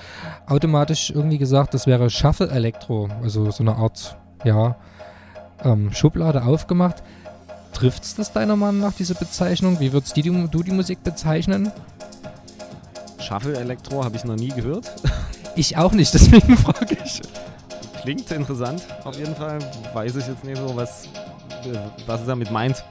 automatisch 0.46 1.10
irgendwie 1.10 1.38
gesagt, 1.38 1.74
das 1.74 1.86
wäre 1.86 2.10
Shuffle 2.10 2.50
Elektro, 2.50 3.08
also 3.22 3.50
so 3.50 3.62
eine 3.62 3.76
Art, 3.76 4.16
ja, 4.44 4.76
ähm, 5.64 5.92
Schublade 5.92 6.44
aufgemacht. 6.44 7.02
Trifft 7.72 8.04
es 8.04 8.14
das 8.14 8.32
deiner 8.32 8.56
Meinung 8.56 8.80
nach, 8.80 8.92
diese 8.92 9.14
Bezeichnung? 9.14 9.80
Wie 9.80 9.92
würdest 9.92 10.16
die, 10.16 10.22
du 10.22 10.62
die 10.62 10.72
Musik 10.72 11.02
bezeichnen? 11.02 11.72
Shuffle 13.18 13.58
Elektro 13.58 14.04
habe 14.04 14.16
ich 14.16 14.24
noch 14.24 14.36
nie 14.36 14.48
gehört. 14.48 14.92
Ich 15.54 15.76
auch 15.76 15.92
nicht, 15.92 16.12
deswegen 16.14 16.56
frage 16.56 16.96
ich. 17.04 17.22
Klingt 18.02 18.30
interessant, 18.30 18.82
auf 19.04 19.16
jeden 19.16 19.34
Fall. 19.36 19.58
Weiß 19.92 20.16
ich 20.16 20.26
jetzt 20.26 20.44
nicht 20.44 20.56
so, 20.56 20.74
was, 20.74 21.08
was 22.06 22.20
es 22.20 22.26
damit 22.26 22.50
meint. 22.50 22.84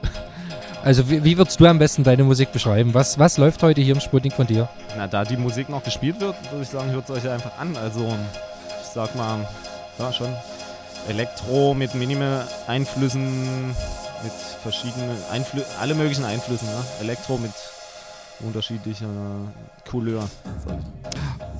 Also 0.82 1.08
wie, 1.08 1.22
wie, 1.22 1.38
würdest 1.38 1.60
du 1.60 1.66
am 1.66 1.78
besten 1.78 2.02
deine 2.02 2.24
Musik 2.24 2.50
beschreiben? 2.50 2.92
Was, 2.94 3.18
was 3.18 3.38
läuft 3.38 3.62
heute 3.62 3.80
hier 3.80 3.94
im 3.94 4.00
Sputnik 4.00 4.32
von 4.32 4.46
dir? 4.46 4.68
Na, 4.96 5.06
da 5.06 5.24
die 5.24 5.36
Musik 5.36 5.68
noch 5.68 5.84
gespielt 5.84 6.18
wird, 6.20 6.34
würde 6.50 6.62
ich 6.62 6.68
sagen, 6.68 6.90
hört 6.90 7.08
es 7.08 7.10
euch 7.10 7.30
einfach 7.30 7.56
an. 7.58 7.76
Also 7.76 8.16
ich 8.80 8.88
sag 8.88 9.14
mal, 9.14 9.46
ja 9.98 10.12
schon 10.12 10.34
Elektro 11.08 11.74
mit 11.74 11.94
Minime-Einflüssen, 11.94 13.68
mit 13.68 14.32
verschiedenen 14.62 15.16
Einflüssen, 15.30 15.70
alle 15.80 15.94
möglichen 15.94 16.24
Einflüssen. 16.24 16.68
Ne? 16.68 16.84
Elektro 17.00 17.38
mit 17.38 17.52
unterschiedlicher 18.40 19.06
Couleur. 19.88 20.28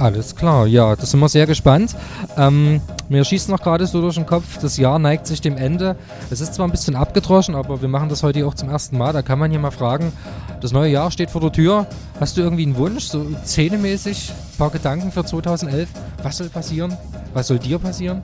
Alles 0.03 0.35
klar, 0.35 0.67
ja, 0.67 0.97
da 0.97 1.07
sind 1.07 1.21
wir 1.21 1.29
sehr 1.29 1.47
gespannt. 1.47 1.95
Ähm, 2.37 2.81
mir 3.09 3.25
schießt 3.25 3.49
noch 3.49 3.61
gerade 3.61 3.87
so 3.87 4.01
durch 4.01 4.17
den 4.17 4.27
Kopf, 4.27 4.59
das 4.59 4.77
Jahr 4.77 4.99
neigt 4.99 5.29
sich 5.29 5.41
dem 5.41 5.57
Ende. 5.57 5.95
Es 6.29 6.41
ist 6.41 6.55
zwar 6.55 6.67
ein 6.67 6.73
bisschen 6.73 6.97
abgedroschen, 6.97 7.55
aber 7.55 7.81
wir 7.81 7.89
machen 7.89 8.09
das 8.09 8.25
heute 8.25 8.45
auch 8.45 8.55
zum 8.55 8.69
ersten 8.69 8.99
Mal. 8.99 9.13
Da 9.13 9.23
kann 9.23 9.39
man 9.39 9.53
hier 9.53 9.61
mal 9.61 9.71
fragen, 9.71 10.13
Das 10.61 10.73
neue 10.73 10.91
Jahr 10.91 11.13
steht 11.13 11.31
vor 11.31 11.41
der 11.41 11.53
Tür. 11.53 11.87
Hast 12.19 12.37
du 12.37 12.41
irgendwie 12.41 12.65
einen 12.65 12.77
Wunsch, 12.77 13.05
so 13.05 13.25
zähnemäßig, 13.45 14.31
ein 14.31 14.59
paar 14.59 14.71
Gedanken 14.71 15.13
für 15.13 15.25
2011? 15.25 15.89
Was 16.21 16.39
soll 16.39 16.49
passieren? 16.49 16.97
Was 17.33 17.47
soll 17.47 17.61
dir 17.61 17.79
passieren? 17.79 18.23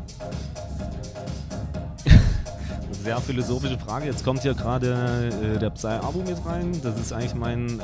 Sehr 3.02 3.20
philosophische 3.20 3.78
Frage. 3.78 4.06
Jetzt 4.06 4.24
kommt 4.24 4.42
hier 4.42 4.54
gerade 4.54 5.30
äh, 5.54 5.58
der 5.58 5.70
Psy-Abo 5.70 6.18
mit 6.26 6.44
rein. 6.44 6.78
Das 6.82 6.98
ist 6.98 7.12
eigentlich 7.12 7.34
mein 7.34 7.80
äh, 7.80 7.82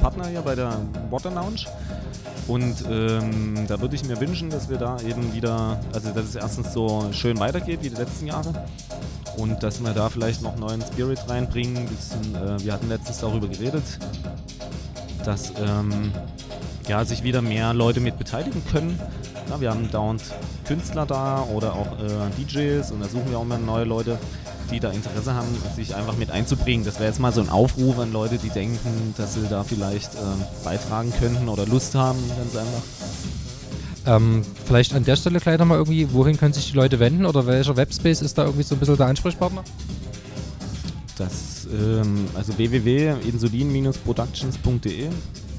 Partner 0.00 0.26
hier 0.26 0.42
bei 0.42 0.54
der 0.54 0.76
Water 1.10 1.30
Lounge. 1.30 1.66
Und 2.48 2.84
ähm, 2.90 3.66
da 3.68 3.80
würde 3.80 3.94
ich 3.94 4.04
mir 4.04 4.20
wünschen, 4.20 4.50
dass 4.50 4.68
wir 4.68 4.78
da 4.78 4.98
eben 5.00 5.32
wieder, 5.34 5.78
also 5.92 6.10
dass 6.10 6.24
es 6.24 6.34
erstens 6.34 6.72
so 6.72 7.08
schön 7.12 7.38
weitergeht 7.38 7.80
wie 7.82 7.90
die 7.90 7.96
letzten 7.96 8.26
Jahre 8.26 8.52
und 9.36 9.62
dass 9.62 9.82
wir 9.82 9.92
da 9.92 10.08
vielleicht 10.08 10.42
noch 10.42 10.56
neuen 10.56 10.82
Spirit 10.82 11.28
reinbringen. 11.28 11.86
Bisschen, 11.86 12.34
äh, 12.34 12.62
wir 12.64 12.72
hatten 12.72 12.88
letztens 12.88 13.18
darüber 13.18 13.48
geredet, 13.48 13.84
dass 15.24 15.52
ähm, 15.56 16.12
ja, 16.88 17.04
sich 17.04 17.22
wieder 17.22 17.42
mehr 17.42 17.74
Leute 17.74 18.00
mit 18.00 18.18
beteiligen 18.18 18.62
können. 18.72 18.98
Ja, 19.48 19.60
wir 19.60 19.70
haben 19.70 19.90
dauernd 19.90 20.22
Künstler 20.66 21.06
da 21.06 21.42
oder 21.54 21.74
auch 21.74 21.98
äh, 21.98 22.42
DJs 22.42 22.90
und 22.92 23.00
da 23.00 23.08
suchen 23.08 23.30
wir 23.30 23.38
auch 23.38 23.42
immer 23.42 23.58
neue 23.58 23.84
Leute, 23.84 24.18
die 24.70 24.80
da 24.80 24.90
Interesse 24.90 25.34
haben, 25.34 25.48
sich 25.76 25.94
einfach 25.94 26.16
mit 26.16 26.30
einzubringen. 26.30 26.84
Das 26.84 26.96
wäre 26.96 27.08
jetzt 27.08 27.20
mal 27.20 27.32
so 27.32 27.40
ein 27.40 27.48
Aufruf 27.48 27.98
an 27.98 28.12
Leute, 28.12 28.36
die 28.38 28.50
denken, 28.50 29.14
dass 29.16 29.34
sie 29.34 29.46
da 29.48 29.64
vielleicht 29.64 30.14
äh, 30.14 30.18
beitragen 30.64 31.12
könnten 31.18 31.48
oder 31.48 31.66
Lust 31.66 31.94
haben, 31.94 32.18
ganz 32.36 32.56
einfach. 32.56 32.82
Ähm, 34.06 34.42
vielleicht 34.64 34.94
an 34.94 35.04
der 35.04 35.16
Stelle 35.16 35.40
gleich 35.40 35.58
nochmal 35.58 35.78
irgendwie, 35.78 36.12
wohin 36.12 36.38
können 36.38 36.54
sich 36.54 36.70
die 36.70 36.76
Leute 36.76 36.98
wenden 36.98 37.26
oder 37.26 37.46
welcher 37.46 37.76
Webspace 37.76 38.22
ist 38.22 38.38
da 38.38 38.44
irgendwie 38.44 38.62
so 38.62 38.74
ein 38.74 38.78
bisschen 38.78 38.96
der 38.96 39.06
Ansprechpartner? 39.06 39.62
Das, 41.18 41.66
ähm, 41.66 42.26
also 42.34 42.56
www.insulin-productions.de 42.56 45.08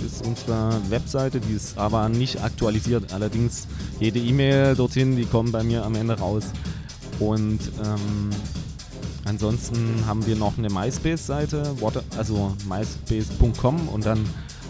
ist 0.05 0.25
unsere 0.25 0.81
Webseite, 0.89 1.39
die 1.39 1.53
ist 1.53 1.77
aber 1.77 2.09
nicht 2.09 2.41
aktualisiert. 2.41 3.13
Allerdings 3.13 3.67
jede 3.99 4.17
E-Mail 4.19 4.75
dorthin, 4.75 5.15
die 5.15 5.25
kommen 5.25 5.51
bei 5.51 5.61
mir 5.63 5.85
am 5.85 5.93
Ende 5.95 6.17
raus. 6.17 6.45
Und 7.19 7.59
ähm, 7.83 8.29
ansonsten 9.25 10.03
haben 10.05 10.25
wir 10.25 10.35
noch 10.35 10.57
eine 10.57 10.69
MySpace-Seite, 10.69 11.75
also 12.17 12.55
myspace.com 12.67 13.87
und 13.89 14.05
dann 14.05 14.25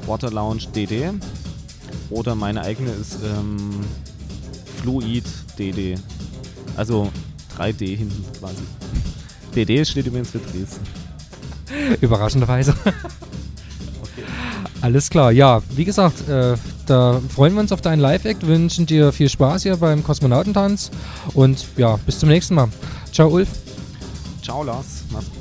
waterlounge.dd. 0.06 1.12
Oder 2.10 2.36
meine 2.36 2.62
eigene 2.62 2.91
ist 2.91 3.18
ähm, 3.24 3.82
fluid.dd. 4.82 5.96
Also 6.75 7.10
3D 7.58 7.98
hinten 7.98 8.25
quasi. 8.39 8.63
DD 9.56 9.86
steht 9.86 10.06
übrigens 10.08 10.32
für 10.32 10.39
Dresden. 10.39 10.86
Überraschenderweise. 12.01 12.74
Alles 14.82 15.10
klar, 15.10 15.32
ja, 15.32 15.62
wie 15.75 15.84
gesagt, 15.84 16.29
äh, 16.29 16.56
da 16.86 17.20
freuen 17.36 17.53
wir 17.53 17.60
uns 17.60 17.74
auf 17.74 17.82
deinen 17.82 18.00
Live-Act, 18.00 18.48
wünschen 18.48 18.86
dir 18.86 19.12
viel 19.12 19.27
Spaß 19.27 19.63
hier 19.63 19.75
beim 19.75 20.03
Kosmonautentanz 20.03 20.89
und 21.34 21.65
ja, 21.75 21.98
bis 22.06 22.20
zum 22.20 22.29
nächsten 22.29 22.56
Mal. 22.56 22.70
Ciao, 23.12 23.27
Ulf. 23.27 23.50
Ciao, 24.50 24.63
Lars. 24.63 25.03
Mach's. 25.12 25.38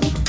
sound. 0.00 0.21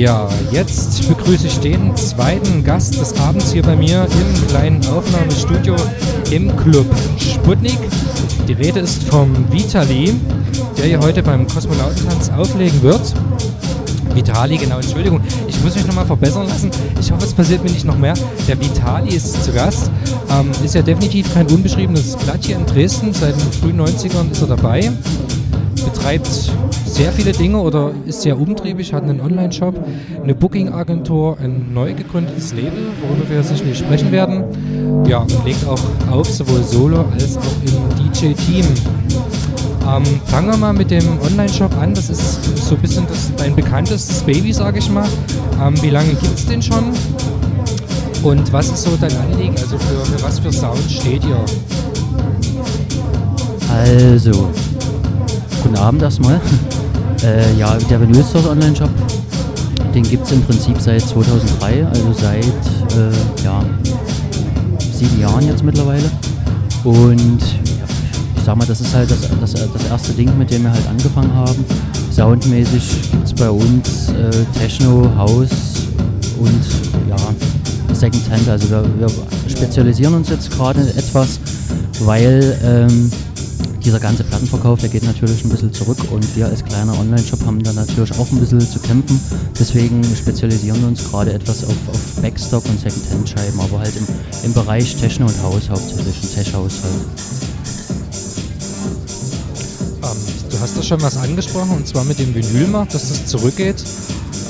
Ja, 0.00 0.30
jetzt 0.50 1.06
begrüße 1.10 1.46
ich 1.46 1.58
den 1.58 1.94
zweiten 1.94 2.64
Gast 2.64 2.98
des 2.98 3.12
Abends 3.20 3.52
hier 3.52 3.62
bei 3.62 3.76
mir 3.76 4.06
im 4.10 4.48
kleinen 4.48 4.80
Aufnahmestudio 4.86 5.76
im 6.30 6.56
Club 6.56 6.86
Sputnik. 7.18 7.78
Die 8.48 8.54
Rede 8.54 8.80
ist 8.80 9.02
vom 9.02 9.30
Vitali, 9.52 10.14
der 10.78 10.86
hier 10.86 11.00
heute 11.00 11.22
beim 11.22 11.46
Kosmonautentanz 11.46 12.30
auflegen 12.30 12.80
wird. 12.80 13.12
Vitali, 14.14 14.56
genau, 14.56 14.76
Entschuldigung, 14.76 15.20
ich 15.46 15.62
muss 15.62 15.74
mich 15.74 15.86
nochmal 15.86 16.06
verbessern 16.06 16.48
lassen. 16.48 16.70
Ich 16.98 17.12
hoffe, 17.12 17.26
es 17.26 17.34
passiert 17.34 17.62
mir 17.62 17.70
nicht 17.70 17.84
noch 17.84 17.98
mehr. 17.98 18.14
Der 18.48 18.58
Vitali 18.58 19.14
ist 19.14 19.44
zu 19.44 19.52
Gast, 19.52 19.90
ähm, 20.30 20.50
ist 20.64 20.74
ja 20.74 20.80
definitiv 20.80 21.30
kein 21.34 21.46
unbeschriebenes 21.48 22.16
Blatt 22.16 22.42
hier 22.42 22.56
in 22.56 22.64
Dresden. 22.64 23.12
Seit 23.12 23.34
den 23.38 23.52
frühen 23.52 23.78
90ern 23.78 24.30
ist 24.32 24.40
er 24.40 24.48
dabei, 24.48 24.90
betreibt 25.74 26.52
sehr 27.00 27.12
viele 27.12 27.32
Dinge 27.32 27.58
oder 27.58 27.92
ist 28.04 28.20
sehr 28.20 28.38
umtriebig, 28.38 28.92
hat 28.92 29.04
einen 29.04 29.22
Online-Shop, 29.22 29.74
eine 30.22 30.34
Booking-Agentur, 30.34 31.38
ein 31.38 31.72
neu 31.72 31.94
gegründetes 31.94 32.52
Label, 32.52 32.92
worüber 33.00 33.26
wir 33.30 33.42
sicherlich 33.42 33.78
sprechen 33.78 34.12
werden. 34.12 35.06
Ja, 35.08 35.26
legt 35.46 35.66
auch 35.66 35.80
auf, 36.10 36.28
sowohl 36.28 36.62
solo 36.62 37.06
als 37.10 37.38
auch 37.38 37.42
im 37.64 38.12
DJ-Team. 38.12 38.66
Ähm, 39.88 40.04
fangen 40.26 40.50
wir 40.50 40.58
mal 40.58 40.74
mit 40.74 40.90
dem 40.90 41.18
Online-Shop 41.22 41.74
an. 41.80 41.94
Das 41.94 42.10
ist 42.10 42.44
so 42.68 42.74
ein 42.74 42.82
bisschen 42.82 43.06
das, 43.08 43.32
dein 43.34 43.56
bekanntestes 43.56 44.22
Baby, 44.24 44.52
sage 44.52 44.80
ich 44.80 44.90
mal. 44.90 45.08
Ähm, 45.58 45.80
wie 45.80 45.88
lange 45.88 46.10
gibt 46.10 46.38
es 46.38 46.44
den 46.44 46.60
schon? 46.60 46.92
Und 48.22 48.52
was 48.52 48.68
ist 48.68 48.82
so 48.82 48.90
dein 49.00 49.16
Anliegen? 49.16 49.54
Also 49.56 49.78
für, 49.78 50.04
für 50.04 50.22
was 50.22 50.38
für 50.38 50.52
Sound 50.52 50.82
steht 50.90 51.24
ihr? 51.24 51.42
Also, 53.70 54.50
guten 55.62 55.76
Abend 55.76 56.02
erstmal. 56.02 56.42
Äh, 57.22 57.58
ja, 57.58 57.76
der 57.76 58.00
Vinyl 58.00 58.24
Store 58.24 58.50
Online 58.50 58.74
Shop, 58.74 58.88
den 59.94 60.02
gibt 60.04 60.24
es 60.24 60.32
im 60.32 60.42
Prinzip 60.42 60.80
seit 60.80 61.02
2003, 61.02 61.86
also 61.86 62.12
seit 62.14 62.44
äh, 62.44 63.44
ja, 63.44 63.62
sieben 64.92 65.20
Jahren 65.20 65.46
jetzt 65.46 65.62
mittlerweile. 65.62 66.10
Und 66.82 67.40
ich 68.36 68.42
sag 68.44 68.56
mal, 68.56 68.66
das 68.66 68.80
ist 68.80 68.94
halt 68.94 69.10
das, 69.10 69.18
das, 69.38 69.52
das 69.52 69.84
erste 69.90 70.12
Ding, 70.12 70.36
mit 70.38 70.50
dem 70.50 70.62
wir 70.62 70.72
halt 70.72 70.86
angefangen 70.88 71.34
haben. 71.34 71.62
Soundmäßig 72.10 73.10
gibt 73.10 73.26
es 73.26 73.34
bei 73.34 73.50
uns 73.50 74.08
äh, 74.08 74.58
Techno, 74.58 75.10
House 75.16 75.88
und 76.38 76.64
ja, 77.08 77.16
Secondhand. 77.94 78.48
Also 78.48 78.70
wir, 78.70 78.82
wir 78.98 79.08
spezialisieren 79.46 80.14
uns 80.14 80.30
jetzt 80.30 80.50
gerade 80.50 80.80
etwas, 80.96 81.38
weil 82.00 82.58
ähm, 82.64 83.10
dieser 83.84 84.00
ganze 84.00 84.24
Plattenverkauf, 84.24 84.80
der 84.80 84.88
geht 84.88 85.04
natürlich 85.04 85.44
ein 85.44 85.48
bisschen 85.48 85.72
zurück 85.72 85.98
und 86.10 86.36
wir 86.36 86.46
als 86.46 86.64
kleiner 86.64 86.98
Online-Shop 86.98 87.44
haben 87.46 87.62
da 87.62 87.72
natürlich 87.72 88.12
auch 88.18 88.30
ein 88.30 88.38
bisschen 88.38 88.60
zu 88.60 88.78
kämpfen. 88.78 89.20
Deswegen 89.58 90.02
spezialisieren 90.16 90.80
wir 90.80 90.88
uns 90.88 91.04
gerade 91.10 91.32
etwas 91.32 91.64
auf, 91.64 91.76
auf 91.88 92.22
Backstock 92.22 92.64
und 92.66 92.80
Secondhand-Scheiben, 92.80 93.60
aber 93.60 93.80
halt 93.80 93.94
im, 93.96 94.06
im 94.44 94.52
Bereich 94.52 94.96
Techno 94.96 95.26
und 95.26 95.42
House 95.42 95.68
hauptsächlich, 95.70 96.16
und 96.22 96.34
Tech-House 96.34 96.74
halt. 96.82 96.94
Ähm, 100.02 100.18
du 100.50 100.60
hast 100.60 100.76
da 100.76 100.82
schon 100.82 101.02
was 101.02 101.16
angesprochen 101.16 101.70
und 101.70 101.86
zwar 101.86 102.04
mit 102.04 102.18
dem 102.18 102.34
Vinylmarkt, 102.34 102.94
dass 102.94 103.08
das 103.08 103.26
zurückgeht. 103.26 103.82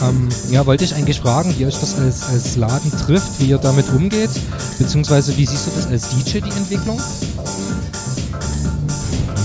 Ähm, 0.02 0.28
ja, 0.50 0.64
wollte 0.64 0.84
ich 0.84 0.94
eigentlich 0.94 1.20
fragen, 1.20 1.54
wie 1.58 1.66
euch 1.66 1.78
das 1.78 1.94
als, 1.98 2.22
als 2.28 2.56
Laden 2.56 2.90
trifft, 3.06 3.38
wie 3.38 3.46
ihr 3.46 3.58
damit 3.58 3.86
umgeht, 3.90 4.30
beziehungsweise 4.78 5.36
wie 5.36 5.44
siehst 5.44 5.66
du 5.66 5.70
das 5.76 5.86
als 5.86 6.08
DJ, 6.08 6.40
die 6.40 6.56
Entwicklung? 6.56 6.98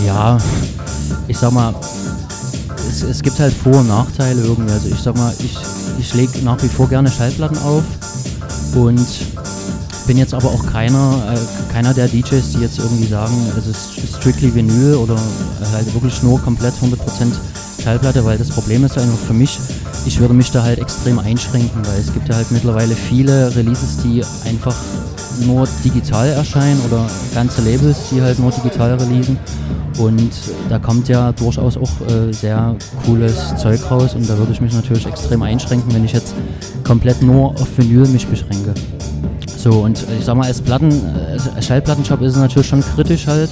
Ja, 0.06 0.38
ich 1.28 1.38
sag 1.38 1.52
mal, 1.52 1.74
es, 2.90 3.02
es 3.02 3.24
gibt 3.24 3.40
halt 3.40 3.54
Vor- 3.54 3.80
und 3.80 3.88
Nachteile 3.88 4.42
irgendwie. 4.42 4.72
Also 4.72 4.88
ich 4.90 5.00
sag 5.00 5.18
mal, 5.18 5.34
ich, 5.40 5.58
ich 6.00 6.14
lege 6.14 6.40
nach 6.44 6.62
wie 6.62 6.68
vor 6.68 6.88
gerne 6.88 7.10
Schallplatten 7.10 7.58
auf 7.60 7.84
und 8.76 9.08
bin 10.06 10.18
jetzt 10.18 10.36
aber 10.36 10.50
auch 10.50 10.64
keiner, 10.68 11.34
äh, 11.34 11.74
keiner 11.74 11.94
der 11.94 12.08
DJs, 12.08 12.52
die 12.52 12.60
jetzt 12.60 12.78
irgendwie 12.78 13.08
sagen, 13.08 13.34
es 13.58 13.66
ist 13.66 14.18
strictly 14.18 14.54
Vinyl 14.54 14.96
oder 14.96 15.16
halt 15.74 15.92
wirklich 15.94 16.22
nur 16.22 16.40
komplett 16.40 16.74
100% 16.76 16.96
Schallplatte, 17.84 18.24
weil 18.24 18.38
das 18.38 18.50
Problem 18.50 18.86
ist 18.86 18.98
einfach 18.98 19.18
für 19.26 19.34
mich, 19.34 19.60
ich 20.06 20.20
würde 20.20 20.36
mich 20.36 20.52
da 20.52 20.62
halt 20.62 20.80
extrem 20.80 21.18
einschränken, 21.18 21.82
weil 21.86 22.00
es 22.00 22.14
gibt 22.14 22.30
ja 22.30 22.36
halt 22.36 22.52
mittlerweile 22.52 22.96
viele 22.96 23.56
Releases, 23.56 23.98
die 24.04 24.24
einfach 24.48 24.76
nur 25.42 25.68
digital 25.84 26.30
erscheinen 26.30 26.80
oder 26.86 27.08
ganze 27.34 27.62
Labels, 27.62 27.98
die 28.12 28.22
halt 28.22 28.40
nur 28.40 28.52
digital 28.52 28.94
releasen. 28.96 29.38
Und 29.98 30.32
da 30.70 30.78
kommt 30.78 31.08
ja 31.08 31.32
durchaus 31.32 31.78
auch 31.78 31.90
äh, 32.08 32.34
sehr 32.34 32.76
cooles 33.06 33.56
Zeug 33.58 33.80
raus 33.90 34.14
und 34.14 34.30
da 34.30 34.38
würde 34.38 34.52
ich 34.52 34.60
mich 34.60 34.74
natürlich 34.74 35.06
extrem 35.06 35.42
einschränken, 35.42 35.94
wenn 35.94 36.04
ich 36.04 36.12
jetzt 36.12 36.34
komplett 36.84 37.22
nur 37.22 37.52
auf 37.52 37.68
Vinyl 37.78 38.08
mich 38.08 38.28
beschränke. 38.28 38.74
So, 39.58 39.84
und 39.84 40.06
ich 40.20 40.26
sag 40.26 40.36
mal, 40.36 40.48
als 40.48 40.62
Platten, 40.62 40.92
äh, 40.92 41.62
Schallplattenshop 41.62 42.22
ist 42.22 42.34
es 42.34 42.38
natürlich 42.38 42.68
schon 42.68 42.82
kritisch 42.82 43.26
halt, 43.26 43.50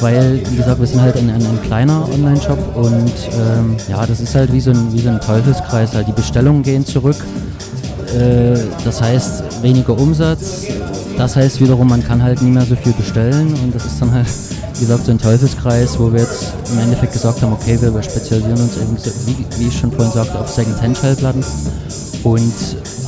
weil, 0.00 0.40
wie 0.50 0.56
gesagt, 0.56 0.80
wir 0.80 0.86
sind 0.86 1.00
halt 1.00 1.16
ein, 1.16 1.28
ein, 1.28 1.44
ein 1.44 1.62
kleiner 1.62 2.08
Online-Shop 2.12 2.76
und 2.76 3.12
ähm, 3.32 3.76
ja, 3.88 4.06
das 4.06 4.20
ist 4.20 4.34
halt 4.34 4.52
wie 4.52 4.60
so, 4.60 4.70
ein, 4.70 4.92
wie 4.92 5.00
so 5.00 5.10
ein 5.10 5.20
Teufelskreis. 5.20 5.94
Halt. 5.94 6.08
Die 6.08 6.12
Bestellungen 6.12 6.62
gehen 6.62 6.84
zurück, 6.84 7.16
äh, 8.16 8.58
das 8.84 9.02
heißt 9.02 9.62
weniger 9.62 9.98
Umsatz, 9.98 10.64
das 11.16 11.36
heißt 11.36 11.60
wiederum, 11.60 11.88
man 11.88 12.02
kann 12.02 12.22
halt 12.22 12.40
nie 12.42 12.50
mehr 12.50 12.64
so 12.64 12.74
viel 12.74 12.92
bestellen 12.92 13.54
und 13.62 13.74
das 13.74 13.84
ist 13.84 14.00
dann 14.00 14.12
halt, 14.12 14.26
wie 14.78 14.86
gesagt, 14.86 15.06
so 15.06 15.10
ein 15.10 15.18
Teufelskreis, 15.18 15.98
wo 15.98 16.12
wir 16.12 16.20
jetzt 16.20 16.52
im 16.72 16.78
Endeffekt 16.78 17.12
gesagt 17.12 17.42
haben, 17.42 17.52
okay, 17.52 17.78
wir, 17.80 18.02
spezialisieren 18.02 18.60
uns 18.60 18.76
eben, 18.76 18.96
wie, 19.26 19.46
wie, 19.58 19.68
ich 19.68 19.78
schon 19.78 19.90
vorhin 19.90 20.12
sagte, 20.12 20.38
auf 20.38 20.48
Second-Hand-Schallplatten 20.48 21.44
und 22.22 22.54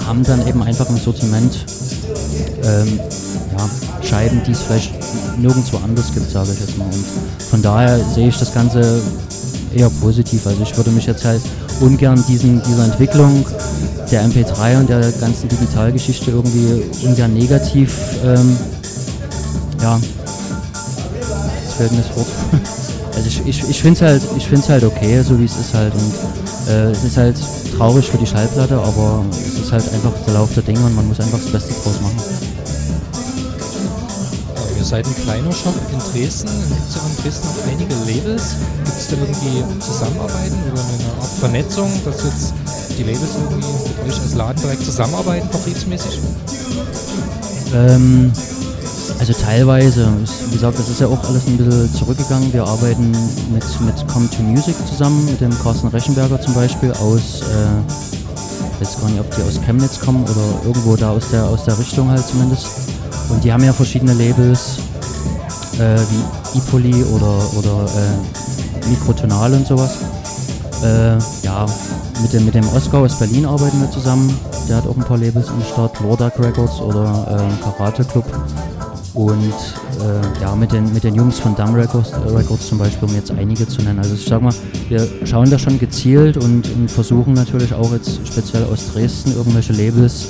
haben 0.06 0.24
dann 0.24 0.46
eben 0.48 0.62
einfach 0.62 0.88
im 0.88 0.96
Sortiment 0.96 1.64
ähm, 2.64 2.98
ja, 3.56 3.70
Scheiben, 4.02 4.42
die 4.46 4.52
es 4.52 4.62
vielleicht 4.62 4.92
nirgendwo 5.38 5.76
anders 5.78 6.12
gibt, 6.12 6.30
sage 6.30 6.50
ich 6.52 6.60
jetzt 6.60 6.76
mal. 6.76 6.86
Und 6.86 7.04
von 7.50 7.62
daher 7.62 7.98
sehe 8.14 8.28
ich 8.28 8.38
das 8.38 8.52
Ganze 8.52 9.00
eher 9.74 9.90
positiv. 10.00 10.46
Also 10.46 10.62
ich 10.62 10.76
würde 10.76 10.90
mich 10.90 11.06
jetzt 11.06 11.24
halt 11.24 11.40
ungern 11.80 12.22
diesen, 12.28 12.60
dieser 12.62 12.84
Entwicklung 12.84 13.46
der 14.10 14.24
MP3 14.24 14.78
und 14.78 14.88
der 14.88 15.12
ganzen 15.12 15.48
Digitalgeschichte 15.48 16.32
irgendwie 16.32 16.82
ungern 17.06 17.32
negativ, 17.32 17.96
ähm, 18.24 18.56
ja, 19.80 20.00
es 21.80 21.88
fällt 21.88 21.92
mir 21.92 22.06
das 22.06 22.16
Wort. 22.16 22.28
Also 23.12 23.26
ich, 23.26 23.44
ich, 23.44 23.68
ich 23.68 23.82
finde 23.82 23.94
es 23.94 24.02
halt, 24.02 24.68
halt 24.68 24.84
okay, 24.84 25.20
so 25.22 25.38
wie 25.38 25.44
es 25.44 25.56
ist 25.56 25.74
halt. 25.74 25.92
Und 25.92 26.72
äh, 26.72 26.92
es 26.92 27.02
ist 27.02 27.16
halt 27.16 27.36
traurig 27.76 28.08
für 28.08 28.16
die 28.16 28.26
Schallplatte, 28.26 28.78
aber 28.78 29.24
es 29.32 29.58
ist 29.58 29.72
halt 29.72 29.82
einfach 29.92 30.12
der 30.24 30.34
Lauf 30.34 30.54
der 30.54 30.62
Dinge 30.62 30.78
und 30.78 30.94
man 30.94 31.08
muss 31.08 31.18
einfach 31.18 31.38
das 31.38 31.50
Beste 31.50 31.74
draus 31.82 32.00
machen. 32.00 32.16
Ihr 34.78 34.84
seid 34.84 35.04
ein 35.04 35.16
kleiner 35.24 35.52
Shop 35.52 35.74
in 35.92 35.98
Dresden. 35.98 36.48
Gibt 36.48 36.88
es 36.88 36.94
ja 36.94 37.00
in 37.02 37.22
Dresden 37.22 37.48
auch 37.48 37.68
einige 37.68 37.94
Labels. 38.06 38.54
Gibt 38.84 38.96
es 38.96 39.08
da 39.08 39.16
irgendwie 39.16 39.80
Zusammenarbeiten 39.80 40.56
oder 40.72 40.80
eine 40.80 41.20
Art 41.20 41.32
Vernetzung, 41.40 41.90
dass 42.04 42.22
jetzt 42.24 42.54
die 42.96 43.02
Labels 43.02 43.34
irgendwie 43.34 43.68
mit 44.04 44.14
euch 44.14 44.20
als 44.22 44.34
Laden 44.34 44.62
direkt 44.62 44.84
zusammenarbeiten, 44.84 45.50
vertriebsmäßig? 45.50 46.20
Ähm, 47.74 48.32
also 49.20 49.34
teilweise. 49.34 50.08
Wie 50.46 50.54
gesagt, 50.54 50.78
das 50.78 50.88
ist 50.88 51.00
ja 51.00 51.06
auch 51.06 51.22
alles 51.24 51.46
ein 51.46 51.58
bisschen 51.58 51.94
zurückgegangen. 51.94 52.50
Wir 52.54 52.64
arbeiten 52.64 53.10
mit, 53.52 53.80
mit 53.82 54.08
Come 54.08 54.28
to 54.30 54.42
Music 54.42 54.74
zusammen, 54.88 55.26
mit 55.26 55.42
dem 55.42 55.50
Carsten 55.62 55.88
Rechenberger 55.88 56.40
zum 56.40 56.54
Beispiel 56.54 56.90
aus, 56.92 57.42
äh, 57.42 58.80
weiß 58.82 58.98
gar 58.98 59.10
nicht, 59.10 59.20
ob 59.20 59.36
die 59.36 59.42
aus 59.42 59.60
Chemnitz 59.60 60.00
kommen 60.00 60.24
oder 60.24 60.64
irgendwo 60.64 60.96
da 60.96 61.10
aus 61.10 61.28
der, 61.30 61.44
aus 61.44 61.64
der 61.64 61.78
Richtung 61.78 62.08
halt 62.08 62.26
zumindest. 62.26 62.66
Und 63.28 63.44
die 63.44 63.52
haben 63.52 63.62
ja 63.62 63.74
verschiedene 63.74 64.14
Labels, 64.14 64.78
äh, 65.78 65.98
wie 65.98 66.58
Ipoli 66.58 67.04
oder, 67.04 67.38
oder 67.58 67.86
äh, 67.92 68.88
Mikrotonal 68.88 69.52
und 69.52 69.66
sowas. 69.66 69.98
Äh, 70.82 71.18
ja, 71.42 71.66
mit 72.22 72.32
dem, 72.32 72.46
mit 72.46 72.54
dem 72.54 72.66
Oscar 72.70 73.00
aus 73.00 73.18
Berlin 73.18 73.44
arbeiten 73.44 73.80
wir 73.82 73.90
zusammen. 73.90 74.34
Der 74.66 74.76
hat 74.76 74.86
auch 74.86 74.96
ein 74.96 75.04
paar 75.04 75.18
Labels 75.18 75.48
am 75.48 75.62
Start, 75.62 76.00
Lordak 76.00 76.38
Records 76.38 76.80
oder 76.80 77.50
äh, 77.50 77.62
Karate 77.62 78.02
Club. 78.04 78.24
Und 79.12 79.52
äh, 80.00 80.40
ja, 80.40 80.54
mit 80.54 80.72
den, 80.72 80.92
mit 80.92 81.02
den 81.02 81.14
Jungs 81.14 81.38
von 81.40 81.56
Dumb 81.56 81.76
Records, 81.76 82.12
äh, 82.12 82.16
Records 82.30 82.68
zum 82.68 82.78
Beispiel, 82.78 83.08
um 83.08 83.14
jetzt 83.14 83.32
einige 83.32 83.66
zu 83.66 83.82
nennen. 83.82 83.98
Also 83.98 84.14
ich 84.14 84.24
sag 84.24 84.40
mal, 84.40 84.54
wir 84.88 85.06
schauen 85.24 85.50
da 85.50 85.58
schon 85.58 85.78
gezielt 85.78 86.36
und, 86.36 86.68
und 86.70 86.90
versuchen 86.90 87.34
natürlich 87.34 87.74
auch 87.74 87.92
jetzt 87.92 88.20
speziell 88.26 88.64
aus 88.64 88.92
Dresden 88.92 89.34
irgendwelche 89.34 89.72
Labels 89.72 90.28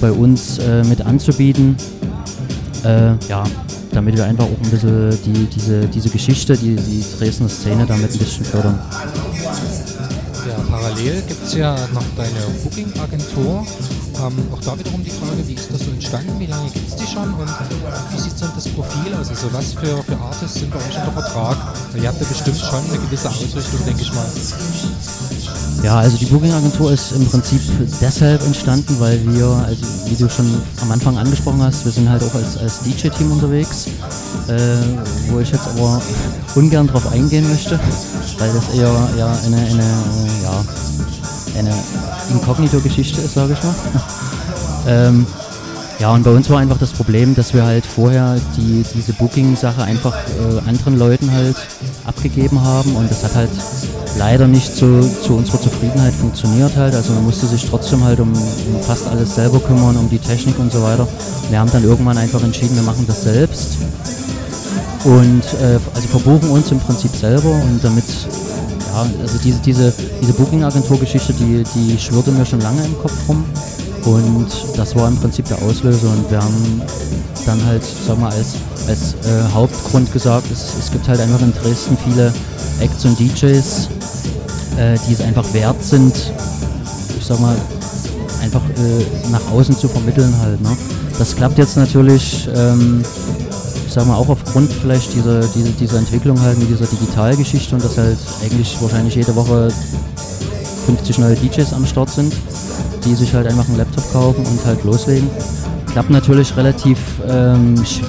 bei 0.00 0.12
uns 0.12 0.58
äh, 0.58 0.84
mit 0.84 1.00
anzubieten. 1.04 1.76
Äh, 2.84 3.14
ja, 3.28 3.44
damit 3.92 4.16
wir 4.16 4.24
einfach 4.24 4.44
auch 4.44 4.64
ein 4.64 4.70
bisschen 4.70 5.10
die, 5.24 5.46
diese, 5.46 5.86
diese 5.86 6.08
Geschichte, 6.08 6.56
die, 6.56 6.76
die 6.76 7.04
Dresdner 7.18 7.48
Szene 7.48 7.84
damit 7.86 8.12
ein 8.12 8.18
bisschen 8.18 8.44
fördern. 8.44 8.78
Ja, 10.48 10.54
parallel 10.70 11.22
gibt 11.26 11.44
es 11.44 11.54
ja 11.54 11.74
noch 11.92 12.04
deine 12.16 12.40
Booking-Agentur. 12.62 13.66
Ähm, 14.20 14.36
auch 14.52 14.60
da 14.60 14.78
wiederum 14.78 15.02
die 15.02 15.10
Frage, 15.10 15.46
wie 15.46 15.54
ist 15.54 15.70
das 15.72 15.80
so 15.80 15.90
entstanden, 15.90 16.38
wie 16.38 16.46
lange 16.46 16.68
gibt 16.70 16.88
es 16.88 16.96
die 16.96 17.06
schon 17.06 17.32
und 17.32 17.48
wie 18.12 18.20
sieht 18.20 18.36
so 18.36 18.44
das 18.54 18.68
Profil 18.68 19.14
aus? 19.14 19.30
Also 19.30 19.50
was 19.52 19.72
für, 19.72 20.02
für 20.02 20.18
Artists 20.20 20.60
sind 20.60 20.70
bei 20.70 20.76
euch 20.76 20.98
unter 20.98 21.12
Vertrag? 21.12 21.56
Ihr 21.94 22.08
habt 22.08 22.20
ja 22.20 22.26
bestimmt 22.28 22.58
schon 22.58 22.84
eine 22.90 22.98
gewisse 22.98 23.30
Ausrichtung, 23.30 23.80
denke 23.86 24.02
ich 24.02 24.12
mal. 24.12 24.26
Ja, 25.82 26.00
also 26.00 26.18
die 26.18 26.26
Booking-Agentur 26.26 26.92
ist 26.92 27.12
im 27.12 27.24
Prinzip 27.26 27.62
deshalb 28.02 28.44
entstanden, 28.44 28.94
weil 28.98 29.18
wir, 29.32 29.46
also 29.46 29.82
wie 30.06 30.16
du 30.16 30.28
schon 30.28 30.46
am 30.82 30.92
Anfang 30.92 31.16
angesprochen 31.16 31.62
hast, 31.62 31.86
wir 31.86 31.92
sind 31.92 32.10
halt 32.10 32.22
auch 32.22 32.34
als, 32.34 32.58
als 32.58 32.80
DJ-Team 32.80 33.32
unterwegs, 33.32 33.86
äh, 34.48 34.76
wo 35.30 35.40
ich 35.40 35.50
jetzt 35.50 35.66
aber 35.66 36.02
ungern 36.56 36.86
drauf 36.86 37.10
eingehen 37.10 37.48
möchte, 37.48 37.80
weil 38.38 38.52
das 38.52 38.74
eher 38.74 38.92
ja, 39.16 39.32
eine, 39.46 39.56
eine, 39.56 39.84
ja, 40.42 40.64
eine 41.60 41.74
Inkognito-Geschichte 42.30 43.20
sage 43.22 43.54
ich 43.54 43.62
mal. 43.62 43.74
ähm, 44.88 45.26
ja, 46.00 46.10
und 46.12 46.22
bei 46.22 46.30
uns 46.30 46.48
war 46.48 46.60
einfach 46.60 46.78
das 46.78 46.92
Problem, 46.92 47.34
dass 47.34 47.52
wir 47.52 47.66
halt 47.66 47.84
vorher 47.84 48.40
die, 48.56 48.82
diese 48.94 49.12
Booking-Sache 49.12 49.82
einfach 49.82 50.14
äh, 50.14 50.66
anderen 50.66 50.98
Leuten 50.98 51.30
halt 51.30 51.56
abgegeben 52.06 52.62
haben 52.64 52.96
und 52.96 53.10
das 53.10 53.22
hat 53.22 53.34
halt 53.34 53.50
leider 54.16 54.48
nicht 54.48 54.74
zu, 54.74 55.02
zu 55.22 55.36
unserer 55.36 55.60
Zufriedenheit 55.60 56.14
funktioniert 56.14 56.74
halt. 56.74 56.94
Also 56.94 57.12
man 57.12 57.24
musste 57.24 57.46
sich 57.46 57.68
trotzdem 57.68 58.02
halt 58.02 58.18
um, 58.18 58.32
um 58.32 58.82
fast 58.82 59.06
alles 59.08 59.34
selber 59.34 59.60
kümmern, 59.60 59.94
um 59.98 60.08
die 60.08 60.18
Technik 60.18 60.58
und 60.58 60.72
so 60.72 60.82
weiter. 60.82 61.06
Wir 61.50 61.60
haben 61.60 61.70
dann 61.70 61.84
irgendwann 61.84 62.16
einfach 62.16 62.42
entschieden, 62.42 62.76
wir 62.76 62.82
machen 62.82 63.04
das 63.06 63.22
selbst 63.22 63.76
und 65.04 65.44
äh, 65.60 65.78
also 65.94 66.08
verbuchen 66.08 66.48
uns 66.50 66.72
im 66.72 66.80
Prinzip 66.80 67.14
selber 67.14 67.50
und 67.50 67.80
damit 67.82 68.04
ja, 68.90 69.06
also 69.20 69.38
diese, 69.38 69.58
diese, 69.60 69.92
diese 70.20 70.32
Booking-Agentur-Geschichte, 70.32 71.32
die, 71.34 71.64
die 71.74 71.98
schwirrte 71.98 72.30
mir 72.32 72.44
schon 72.44 72.60
lange 72.60 72.84
im 72.84 72.98
Kopf 72.98 73.14
rum. 73.28 73.44
Und 74.04 74.48
das 74.76 74.96
war 74.96 75.08
im 75.08 75.16
Prinzip 75.16 75.46
der 75.46 75.60
Auslöser 75.62 76.08
und 76.08 76.30
wir 76.30 76.38
haben 76.38 76.82
dann 77.44 77.64
halt, 77.66 77.82
sag 78.06 78.18
mal, 78.18 78.30
als, 78.32 78.54
als 78.88 79.14
äh, 79.26 79.52
Hauptgrund 79.52 80.10
gesagt, 80.12 80.46
es, 80.50 80.74
es 80.78 80.90
gibt 80.90 81.06
halt 81.06 81.20
einfach 81.20 81.42
in 81.42 81.52
Dresden 81.52 81.98
viele 82.04 82.32
Acts 82.80 83.04
und 83.04 83.18
DJs, 83.18 83.88
äh, 84.78 84.96
die 85.06 85.12
es 85.12 85.20
einfach 85.20 85.52
wert 85.52 85.82
sind, 85.82 86.32
ich 87.18 87.26
sag 87.26 87.40
mal, 87.40 87.56
einfach 88.42 88.62
äh, 88.62 89.30
nach 89.30 89.52
außen 89.52 89.76
zu 89.76 89.86
vermitteln 89.86 90.34
halt. 90.40 90.60
Ne? 90.62 90.76
Das 91.18 91.36
klappt 91.36 91.58
jetzt 91.58 91.76
natürlich, 91.76 92.48
ähm, 92.54 93.02
ich 93.90 93.94
sag 93.94 94.06
mal, 94.06 94.14
auch 94.14 94.28
aufgrund 94.28 94.72
vielleicht 94.72 95.12
dieser, 95.14 95.40
dieser, 95.40 95.70
dieser 95.70 95.98
Entwicklung 95.98 96.40
halt 96.40 96.58
mit 96.60 96.70
dieser 96.70 96.86
Digitalgeschichte 96.86 97.74
und 97.74 97.84
dass 97.84 97.98
halt 97.98 98.18
eigentlich 98.40 98.80
wahrscheinlich 98.80 99.16
jede 99.16 99.34
Woche 99.34 99.72
50 100.86 101.18
neue 101.18 101.34
DJs 101.34 101.72
am 101.72 101.84
Start 101.84 102.10
sind 102.10 102.32
die 103.04 103.14
sich 103.14 103.32
halt 103.34 103.46
einfach 103.46 103.66
einen 103.68 103.78
Laptop 103.78 104.12
kaufen 104.12 104.44
und 104.46 104.64
halt 104.64 104.84
loslegen. 104.84 105.28
Klappt 105.92 106.10
natürlich 106.10 106.56
relativ, 106.56 106.98
ähm, 107.28 107.74
also 107.78 108.00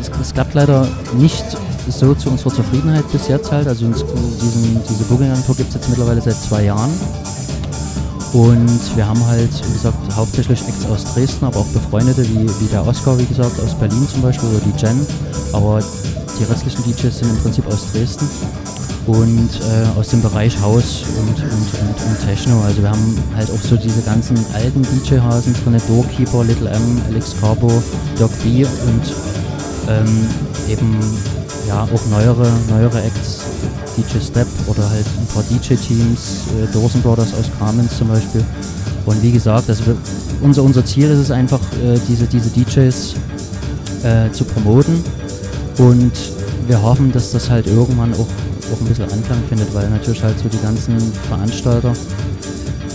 es, 0.00 0.10
es, 0.20 0.34
klappt 0.34 0.54
leider 0.54 0.88
nicht 1.16 1.44
so 1.88 2.14
zu 2.14 2.30
unserer 2.30 2.52
Zufriedenheit 2.52 3.10
bis 3.12 3.28
jetzt 3.28 3.52
halt. 3.52 3.68
Also 3.68 3.86
diesen, 3.86 4.80
diese 4.88 5.04
Booking-Agentur 5.04 5.56
gibt 5.56 5.68
es 5.68 5.74
jetzt 5.76 5.88
mittlerweile 5.88 6.20
seit 6.20 6.36
zwei 6.36 6.64
Jahren. 6.64 6.90
Und 8.32 8.96
wir 8.96 9.06
haben 9.06 9.24
halt, 9.26 9.50
wie 9.68 9.72
gesagt, 9.74 9.98
hauptsächlich 10.16 10.60
Acts 10.66 10.86
aus 10.86 11.04
Dresden, 11.12 11.44
aber 11.44 11.58
auch 11.58 11.66
Befreundete, 11.66 12.22
wie, 12.28 12.48
wie 12.48 12.68
der 12.70 12.86
Oscar, 12.86 13.18
wie 13.18 13.26
gesagt, 13.26 13.60
aus 13.60 13.74
Berlin 13.74 14.08
zum 14.08 14.22
Beispiel, 14.22 14.48
oder 14.48 14.60
die 14.60 14.80
Jen. 14.80 15.06
Aber 15.52 15.80
die 16.38 16.44
restlichen 16.44 16.82
DJs 16.84 17.18
sind 17.18 17.28
im 17.28 17.38
Prinzip 17.38 17.66
aus 17.66 17.92
Dresden 17.92 18.26
und 19.06 19.50
äh, 19.60 19.98
aus 19.98 20.08
dem 20.08 20.22
Bereich 20.22 20.58
Haus 20.60 21.02
und, 21.18 21.42
und, 21.42 21.50
und, 21.50 22.08
und, 22.08 22.26
Techno. 22.26 22.60
Also 22.62 22.82
wir 22.82 22.90
haben 22.90 23.18
halt 23.36 23.50
auch 23.50 23.60
so 23.60 23.76
diese 23.76 24.00
ganzen 24.02 24.38
alten 24.54 24.82
DJ-Hasen 24.82 25.54
drin, 25.54 25.80
Doorkeeper, 25.88 26.44
Little 26.44 26.70
M, 26.70 27.02
Alex 27.08 27.34
Carbo, 27.40 27.82
Doc 28.18 28.30
B 28.42 28.64
und 28.64 29.14
ähm, 29.88 30.26
eben 30.68 30.98
ja 31.68 31.82
auch 31.82 32.06
neuere, 32.10 32.48
neuere 32.70 33.02
Acts, 33.02 33.40
DJ 33.96 34.18
Step 34.24 34.46
oder 34.66 34.88
halt 34.88 35.06
ein 35.18 35.26
paar 35.32 35.42
DJ-Teams, 35.44 36.44
äh, 36.58 36.72
Dawson 36.72 37.02
Brothers 37.02 37.34
aus 37.34 37.50
Kamenz 37.58 37.98
zum 37.98 38.08
Beispiel. 38.08 38.44
Und 39.06 39.22
wie 39.22 39.32
gesagt, 39.32 39.68
also 39.68 39.82
unser, 40.40 40.62
unser 40.62 40.84
Ziel 40.84 41.10
ist 41.10 41.18
es 41.18 41.30
einfach, 41.30 41.60
äh, 41.82 41.98
diese, 42.08 42.26
diese 42.26 42.50
DJs 42.50 43.14
äh, 44.04 44.30
zu 44.32 44.44
promoten 44.44 45.02
und 45.78 46.12
wir 46.66 46.80
hoffen, 46.80 47.10
dass 47.12 47.32
das 47.32 47.50
halt 47.50 47.66
irgendwann 47.66 48.12
auch 48.14 48.28
auch 48.72 48.80
ein 48.80 48.86
bisschen 48.86 49.10
Anklang 49.10 49.42
findet, 49.48 49.72
weil 49.74 49.88
natürlich 49.90 50.22
halt 50.22 50.38
so 50.38 50.48
die 50.48 50.60
ganzen 50.60 50.96
Veranstalter, 51.28 51.92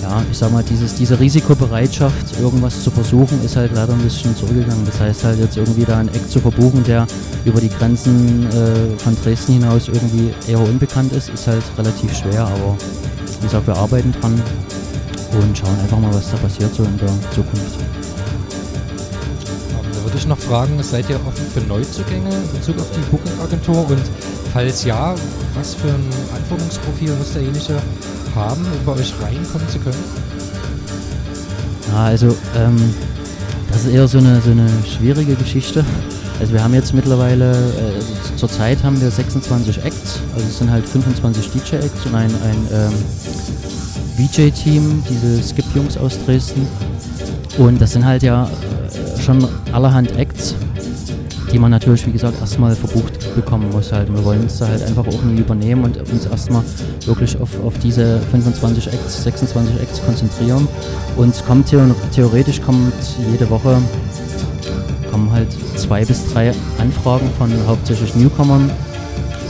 ja, 0.07 0.23
ich 0.31 0.37
sag 0.37 0.51
mal, 0.51 0.63
dieses, 0.63 0.95
diese 0.95 1.19
Risikobereitschaft, 1.19 2.39
irgendwas 2.39 2.81
zu 2.81 2.91
versuchen, 2.91 3.43
ist 3.43 3.57
halt 3.57 3.73
leider 3.73 3.93
ein 3.93 3.99
bisschen 3.99 4.35
zurückgegangen. 4.35 4.85
Das 4.85 4.99
heißt 4.99 5.23
halt 5.25 5.39
jetzt 5.39 5.57
irgendwie 5.57 5.83
da 5.83 5.99
ein 5.99 6.07
Eck 6.07 6.29
zu 6.29 6.39
verbuchen, 6.39 6.83
der 6.83 7.05
über 7.43 7.59
die 7.59 7.69
Grenzen 7.69 8.47
äh, 8.47 8.97
von 8.99 9.17
Dresden 9.21 9.53
hinaus 9.53 9.89
irgendwie 9.89 10.33
eher 10.47 10.59
unbekannt 10.59 11.11
ist, 11.11 11.29
ist 11.29 11.47
halt 11.47 11.63
relativ 11.77 12.15
schwer, 12.15 12.45
aber 12.45 12.77
wie 13.39 13.45
gesagt, 13.45 13.67
wir 13.67 13.75
arbeiten 13.75 14.13
dran 14.13 14.41
und 15.41 15.57
schauen 15.57 15.77
einfach 15.81 15.99
mal, 15.99 16.13
was 16.13 16.31
da 16.31 16.37
passiert 16.37 16.73
so 16.73 16.83
in 16.83 16.97
der 16.97 17.09
Zukunft 17.31 17.79
ähm, 17.79 17.97
Da 19.93 20.03
würde 20.03 20.17
ich 20.17 20.25
noch 20.25 20.39
fragen, 20.39 20.81
seid 20.81 21.09
ihr 21.09 21.17
offen 21.27 21.45
für 21.53 21.59
Neuzugänge 21.67 22.29
in 22.29 22.57
Bezug 22.57 22.79
auf 22.79 22.89
die 22.95 23.11
Booking-Agentur 23.11 23.89
und 23.89 24.01
falls 24.53 24.85
ja, 24.85 25.15
was 25.53 25.73
für 25.73 25.89
ein 25.89 26.09
Anforderungsprofil 26.33 27.11
muss 27.15 27.33
derjenige 27.33 27.81
haben, 28.37 28.61
um 28.61 28.85
bei 28.85 28.93
euch 28.93 29.13
reinkommen 29.21 29.67
zu 29.67 29.79
können? 29.79 30.03
Ja, 31.91 32.05
also 32.05 32.35
ähm, 32.55 32.93
das 33.71 33.85
ist 33.85 33.93
eher 33.93 34.07
so 34.07 34.19
eine, 34.19 34.41
so 34.41 34.51
eine 34.51 34.67
schwierige 34.85 35.35
Geschichte. 35.35 35.83
Also 36.39 36.53
wir 36.53 36.63
haben 36.63 36.73
jetzt 36.73 36.93
mittlerweile, 36.93 37.51
äh, 37.51 38.37
zurzeit 38.37 38.83
haben 38.83 39.01
wir 39.01 39.09
26 39.09 39.83
Acts, 39.83 40.19
also 40.35 40.45
es 40.47 40.59
sind 40.59 40.69
halt 40.69 40.87
25 40.87 41.49
DJ-Acts 41.51 42.05
und 42.05 42.15
ein, 42.15 42.29
ein 42.29 42.67
ähm, 42.71 42.93
VJ-Team, 44.17 45.03
diese 45.09 45.41
Skip-Jungs 45.41 45.97
aus 45.97 46.19
Dresden. 46.25 46.67
Und 47.57 47.81
das 47.81 47.93
sind 47.93 48.05
halt 48.05 48.21
ja 48.21 48.45
äh, 48.45 49.21
schon 49.21 49.47
allerhand 49.71 50.15
Acts, 50.15 50.53
die 51.51 51.59
man 51.59 51.71
natürlich, 51.71 52.05
wie 52.05 52.11
gesagt, 52.11 52.39
erstmal 52.39 52.75
verbucht 52.75 53.35
bekommen 53.35 53.69
muss 53.71 53.91
halt. 53.91 54.13
Wir 54.13 54.23
wollen 54.23 54.41
uns 54.41 54.59
da 54.59 54.67
halt 54.67 54.83
einfach 54.83 55.07
auch 55.07 55.21
nie 55.23 55.39
übernehmen 55.39 55.83
und 55.83 55.97
uns 56.11 56.25
erstmal 56.25 56.63
wirklich 57.05 57.39
auf, 57.39 57.49
auf 57.63 57.77
diese 57.79 58.19
25 58.31 58.87
Acts, 58.87 59.23
26 59.23 59.79
Acts 59.79 60.03
konzentrieren. 60.03 60.67
Und 61.15 61.45
kommt 61.45 61.73
theoretisch 62.11 62.61
kommt 62.61 62.93
jede 63.31 63.49
Woche 63.49 63.77
kommen 65.17 65.31
halt 65.31 65.47
zwei 65.75 66.05
bis 66.05 66.31
drei 66.31 66.51
Anfragen 66.77 67.27
von 67.39 67.51
hauptsächlich 67.65 68.13
Newcomern, 68.13 68.69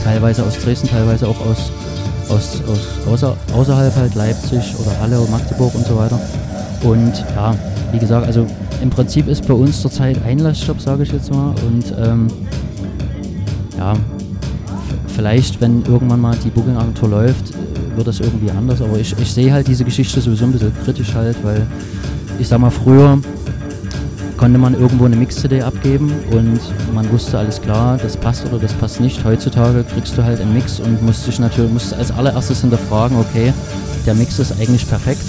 teilweise 0.02 0.42
aus 0.42 0.58
Dresden, 0.58 0.88
teilweise 0.88 1.28
auch 1.28 1.38
aus, 1.40 1.70
aus, 2.30 2.62
aus 2.66 3.06
außer, 3.06 3.36
außerhalb 3.52 3.94
halt 3.94 4.14
Leipzig 4.14 4.74
oder 4.78 4.98
Halle 4.98 5.18
Magdeburg 5.30 5.74
und 5.74 5.86
so 5.86 5.96
weiter. 5.96 6.18
Und 6.82 7.12
ja, 7.36 7.54
wie 7.92 7.98
gesagt, 7.98 8.26
also 8.26 8.46
im 8.82 8.90
Prinzip 8.90 9.28
ist 9.28 9.46
bei 9.46 9.54
uns 9.54 9.80
zurzeit 9.80 10.22
Einlassstopp, 10.24 10.80
sage 10.80 11.02
ich 11.02 11.12
jetzt 11.12 11.32
mal. 11.32 11.54
Und 11.66 11.94
ähm, 11.98 12.28
ja, 13.76 13.94
vielleicht, 15.08 15.60
wenn 15.60 15.84
irgendwann 15.84 16.20
mal 16.20 16.36
die 16.44 16.50
Booking-Agentur 16.50 17.08
läuft, 17.08 17.50
äh, 17.50 17.96
wird 17.96 18.06
das 18.06 18.20
irgendwie 18.20 18.50
anders. 18.50 18.80
Aber 18.80 18.98
ich, 18.98 19.14
ich 19.18 19.32
sehe 19.32 19.52
halt 19.52 19.66
diese 19.66 19.84
Geschichte 19.84 20.20
sowieso 20.20 20.44
ein 20.44 20.52
bisschen 20.52 20.72
kritisch 20.84 21.14
halt, 21.14 21.36
weil 21.42 21.66
ich 22.38 22.48
sag 22.48 22.60
mal, 22.60 22.70
früher 22.70 23.18
konnte 24.36 24.58
man 24.58 24.74
irgendwo 24.74 25.04
eine 25.04 25.16
Mix-CD 25.16 25.62
abgeben 25.62 26.12
und 26.30 26.60
man 26.94 27.10
wusste 27.10 27.38
alles 27.38 27.60
klar, 27.60 27.98
das 27.98 28.16
passt 28.16 28.46
oder 28.46 28.60
das 28.60 28.72
passt 28.72 29.00
nicht. 29.00 29.24
Heutzutage 29.24 29.82
kriegst 29.82 30.16
du 30.16 30.22
halt 30.22 30.40
einen 30.40 30.54
Mix 30.54 30.78
und 30.78 31.02
musst 31.02 31.26
dich 31.26 31.40
natürlich 31.40 31.72
musst 31.72 31.92
als 31.92 32.12
allererstes 32.12 32.60
hinterfragen, 32.60 33.18
okay, 33.18 33.52
der 34.06 34.14
Mix 34.14 34.38
ist 34.38 34.52
eigentlich 34.60 34.88
perfekt 34.88 35.24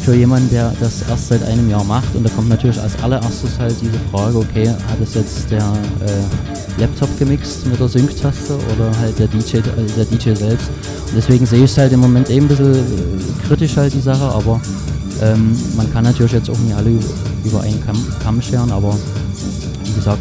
für 0.00 0.14
jemanden, 0.14 0.50
der 0.50 0.72
das 0.80 1.02
erst 1.08 1.28
seit 1.28 1.42
einem 1.44 1.68
Jahr 1.68 1.84
macht. 1.84 2.14
Und 2.14 2.24
da 2.24 2.30
kommt 2.30 2.48
natürlich 2.48 2.80
als 2.80 3.00
allererstes 3.02 3.58
halt 3.58 3.74
diese 3.80 3.98
Frage, 4.10 4.38
okay, 4.38 4.68
hat 4.68 5.00
es 5.02 5.14
jetzt 5.14 5.50
der 5.50 5.58
äh, 5.60 6.80
Laptop 6.80 7.08
gemixt 7.18 7.66
mit 7.66 7.78
der 7.78 7.88
Sync-Taste 7.88 8.58
oder 8.74 8.90
halt 8.98 9.18
der 9.18 9.28
DJ, 9.28 9.58
äh, 9.58 9.62
der 9.96 10.04
DJ 10.06 10.34
selbst. 10.34 10.68
Und 11.08 11.16
deswegen 11.16 11.46
sehe 11.46 11.64
ich 11.64 11.70
es 11.70 11.78
halt 11.78 11.92
im 11.92 12.00
Moment 12.00 12.30
eben 12.30 12.46
ein 12.46 12.48
bisschen 12.48 12.74
äh, 12.74 13.46
kritisch 13.46 13.76
halt 13.76 13.92
die 13.92 14.00
Sache, 14.00 14.24
aber 14.24 14.60
ähm, 15.22 15.56
man 15.76 15.92
kann 15.92 16.04
natürlich 16.04 16.32
jetzt 16.32 16.48
auch 16.48 16.58
nicht 16.58 16.74
alle 16.74 16.90
über 17.44 17.60
einen 17.60 17.84
Kamm, 17.84 18.06
Kamm 18.22 18.40
scheren, 18.40 18.70
aber 18.70 18.96
wie 19.84 19.92
gesagt, 19.92 20.20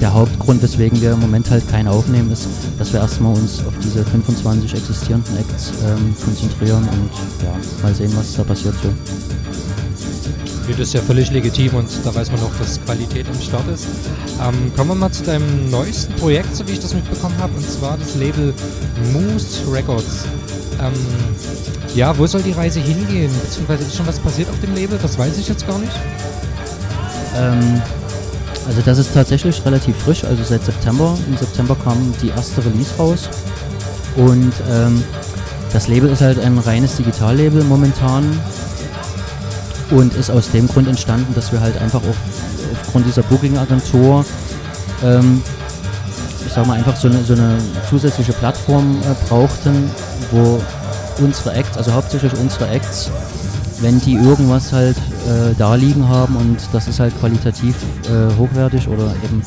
der 0.00 0.14
Hauptgrund, 0.14 0.62
weswegen 0.62 1.00
wir 1.00 1.12
im 1.12 1.20
Moment 1.20 1.50
halt 1.50 1.68
keinen 1.68 1.88
aufnehmen, 1.88 2.32
ist, 2.32 2.48
dass 2.78 2.92
wir 2.92 3.00
erstmal 3.00 3.34
uns 3.34 3.64
auf 3.66 3.74
diese 3.82 4.04
25 4.04 4.74
existierenden 4.74 5.36
Acts 5.36 5.72
ähm, 5.84 6.14
konzentrieren 6.24 6.88
und 6.88 7.44
ja, 7.44 7.54
mal 7.82 7.94
sehen, 7.94 8.12
was 8.16 8.34
da 8.34 8.42
passiert 8.42 8.74
so. 8.82 8.88
Das 10.70 10.78
ist 10.78 10.94
ja 10.94 11.00
völlig 11.00 11.32
legitim 11.32 11.74
und 11.74 11.88
da 12.04 12.14
weiß 12.14 12.30
man 12.30 12.40
auch, 12.42 12.52
dass 12.58 12.80
Qualität 12.84 13.26
am 13.28 13.40
Start 13.40 13.66
ist. 13.74 13.86
Ähm, 14.40 14.72
kommen 14.76 14.90
wir 14.90 14.94
mal 14.94 15.10
zu 15.10 15.24
deinem 15.24 15.68
neuesten 15.68 16.14
Projekt, 16.14 16.54
so 16.54 16.66
wie 16.68 16.72
ich 16.72 16.80
das 16.80 16.94
mitbekommen 16.94 17.34
habe, 17.38 17.52
und 17.56 17.68
zwar 17.68 17.98
das 17.98 18.14
Label 18.14 18.54
Moose 19.12 19.60
Records. 19.70 20.26
Ähm, 20.80 20.92
ja, 21.96 22.16
wo 22.16 22.26
soll 22.26 22.42
die 22.42 22.52
Reise 22.52 22.78
hingehen? 22.78 23.32
Beziehungsweise 23.42 23.82
ist 23.82 23.96
schon 23.96 24.06
was 24.06 24.20
passiert 24.20 24.48
auf 24.48 24.60
dem 24.60 24.74
Label? 24.74 24.96
Das 25.02 25.18
weiß 25.18 25.38
ich 25.38 25.48
jetzt 25.48 25.66
gar 25.66 25.78
nicht. 25.78 25.92
Ähm, 27.36 27.82
also 28.66 28.82
das 28.84 28.98
ist 28.98 29.14
tatsächlich 29.14 29.64
relativ 29.64 29.96
frisch, 29.96 30.24
also 30.24 30.42
seit 30.44 30.64
September. 30.64 31.16
Im 31.28 31.36
September 31.36 31.76
kam 31.82 32.12
die 32.22 32.28
erste 32.28 32.64
Release 32.64 32.94
raus. 32.98 33.28
Und 34.16 34.52
ähm, 34.70 35.02
das 35.72 35.88
Label 35.88 36.10
ist 36.10 36.20
halt 36.20 36.38
ein 36.38 36.58
reines 36.58 36.96
Digitallabel 36.96 37.64
momentan 37.64 38.38
und 39.90 40.14
ist 40.14 40.30
aus 40.30 40.50
dem 40.50 40.68
Grund 40.68 40.88
entstanden, 40.88 41.34
dass 41.34 41.52
wir 41.52 41.60
halt 41.60 41.80
einfach 41.80 42.00
auch 42.00 42.80
aufgrund 42.82 43.06
dieser 43.06 43.22
Booking-Agentur 43.22 44.24
ähm, 45.02 45.42
ich 46.50 46.52
sag 46.52 46.66
mal 46.66 46.76
einfach 46.76 46.96
so 46.96 47.06
eine, 47.08 47.22
so 47.22 47.34
eine 47.34 47.58
zusätzliche 47.88 48.32
Plattform 48.32 48.98
äh, 49.02 49.28
brauchten, 49.28 49.88
wo 50.32 50.60
unsere 51.18 51.52
Acts, 51.52 51.76
also 51.76 51.92
hauptsächlich 51.92 52.32
unsere 52.38 52.68
Acts, 52.68 53.08
wenn 53.80 54.00
die 54.00 54.14
irgendwas 54.14 54.72
halt 54.72 54.96
äh, 55.26 55.54
da 55.58 55.74
liegen 55.74 56.08
haben 56.08 56.36
und 56.36 56.58
das 56.72 56.88
ist 56.88 57.00
halt 57.00 57.18
qualitativ 57.20 57.76
äh, 58.04 58.36
hochwertig 58.38 58.88
oder 58.88 59.12
eben 59.24 59.42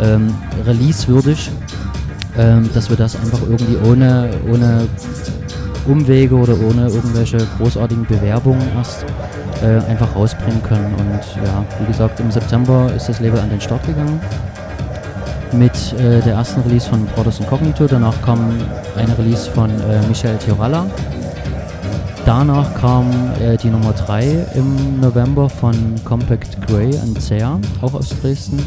ähm, 0.00 0.34
releasewürdig, 0.64 1.50
ähm, 2.36 2.68
dass 2.74 2.90
wir 2.90 2.96
das 2.96 3.16
einfach 3.16 3.40
irgendwie 3.42 3.76
ohne, 3.88 4.30
ohne 4.50 4.86
Umwege 5.86 6.34
oder 6.34 6.54
ohne 6.54 6.88
irgendwelche 6.88 7.38
großartigen 7.58 8.06
Bewerbungen 8.06 8.66
erst 8.76 9.04
äh, 9.62 9.78
einfach 9.90 10.14
rausbringen 10.14 10.62
können. 10.62 10.94
Und 10.94 11.44
ja, 11.44 11.64
wie 11.80 11.86
gesagt, 11.86 12.20
im 12.20 12.30
September 12.30 12.90
ist 12.94 13.08
das 13.08 13.20
Label 13.20 13.40
an 13.40 13.50
den 13.50 13.60
Start 13.60 13.86
gegangen 13.86 14.20
mit 15.52 15.92
äh, 15.94 16.20
der 16.20 16.34
ersten 16.34 16.60
Release 16.62 16.88
von 16.88 17.06
Brothers 17.06 17.40
Incognito. 17.40 17.86
Danach 17.86 18.20
kam 18.22 18.40
eine 18.96 19.16
Release 19.18 19.50
von 19.50 19.70
äh, 19.70 20.06
Michel 20.08 20.36
Tioralla. 20.38 20.86
Danach 22.26 22.74
kam 22.76 23.10
äh, 23.38 23.58
die 23.58 23.68
Nummer 23.68 23.92
3 23.92 24.46
im 24.54 24.98
November 24.98 25.50
von 25.50 25.74
Compact 26.04 26.66
Grey 26.66 26.94
und 27.02 27.20
Zea, 27.20 27.60
auch 27.82 27.92
aus 27.92 28.14
Dresden. 28.20 28.64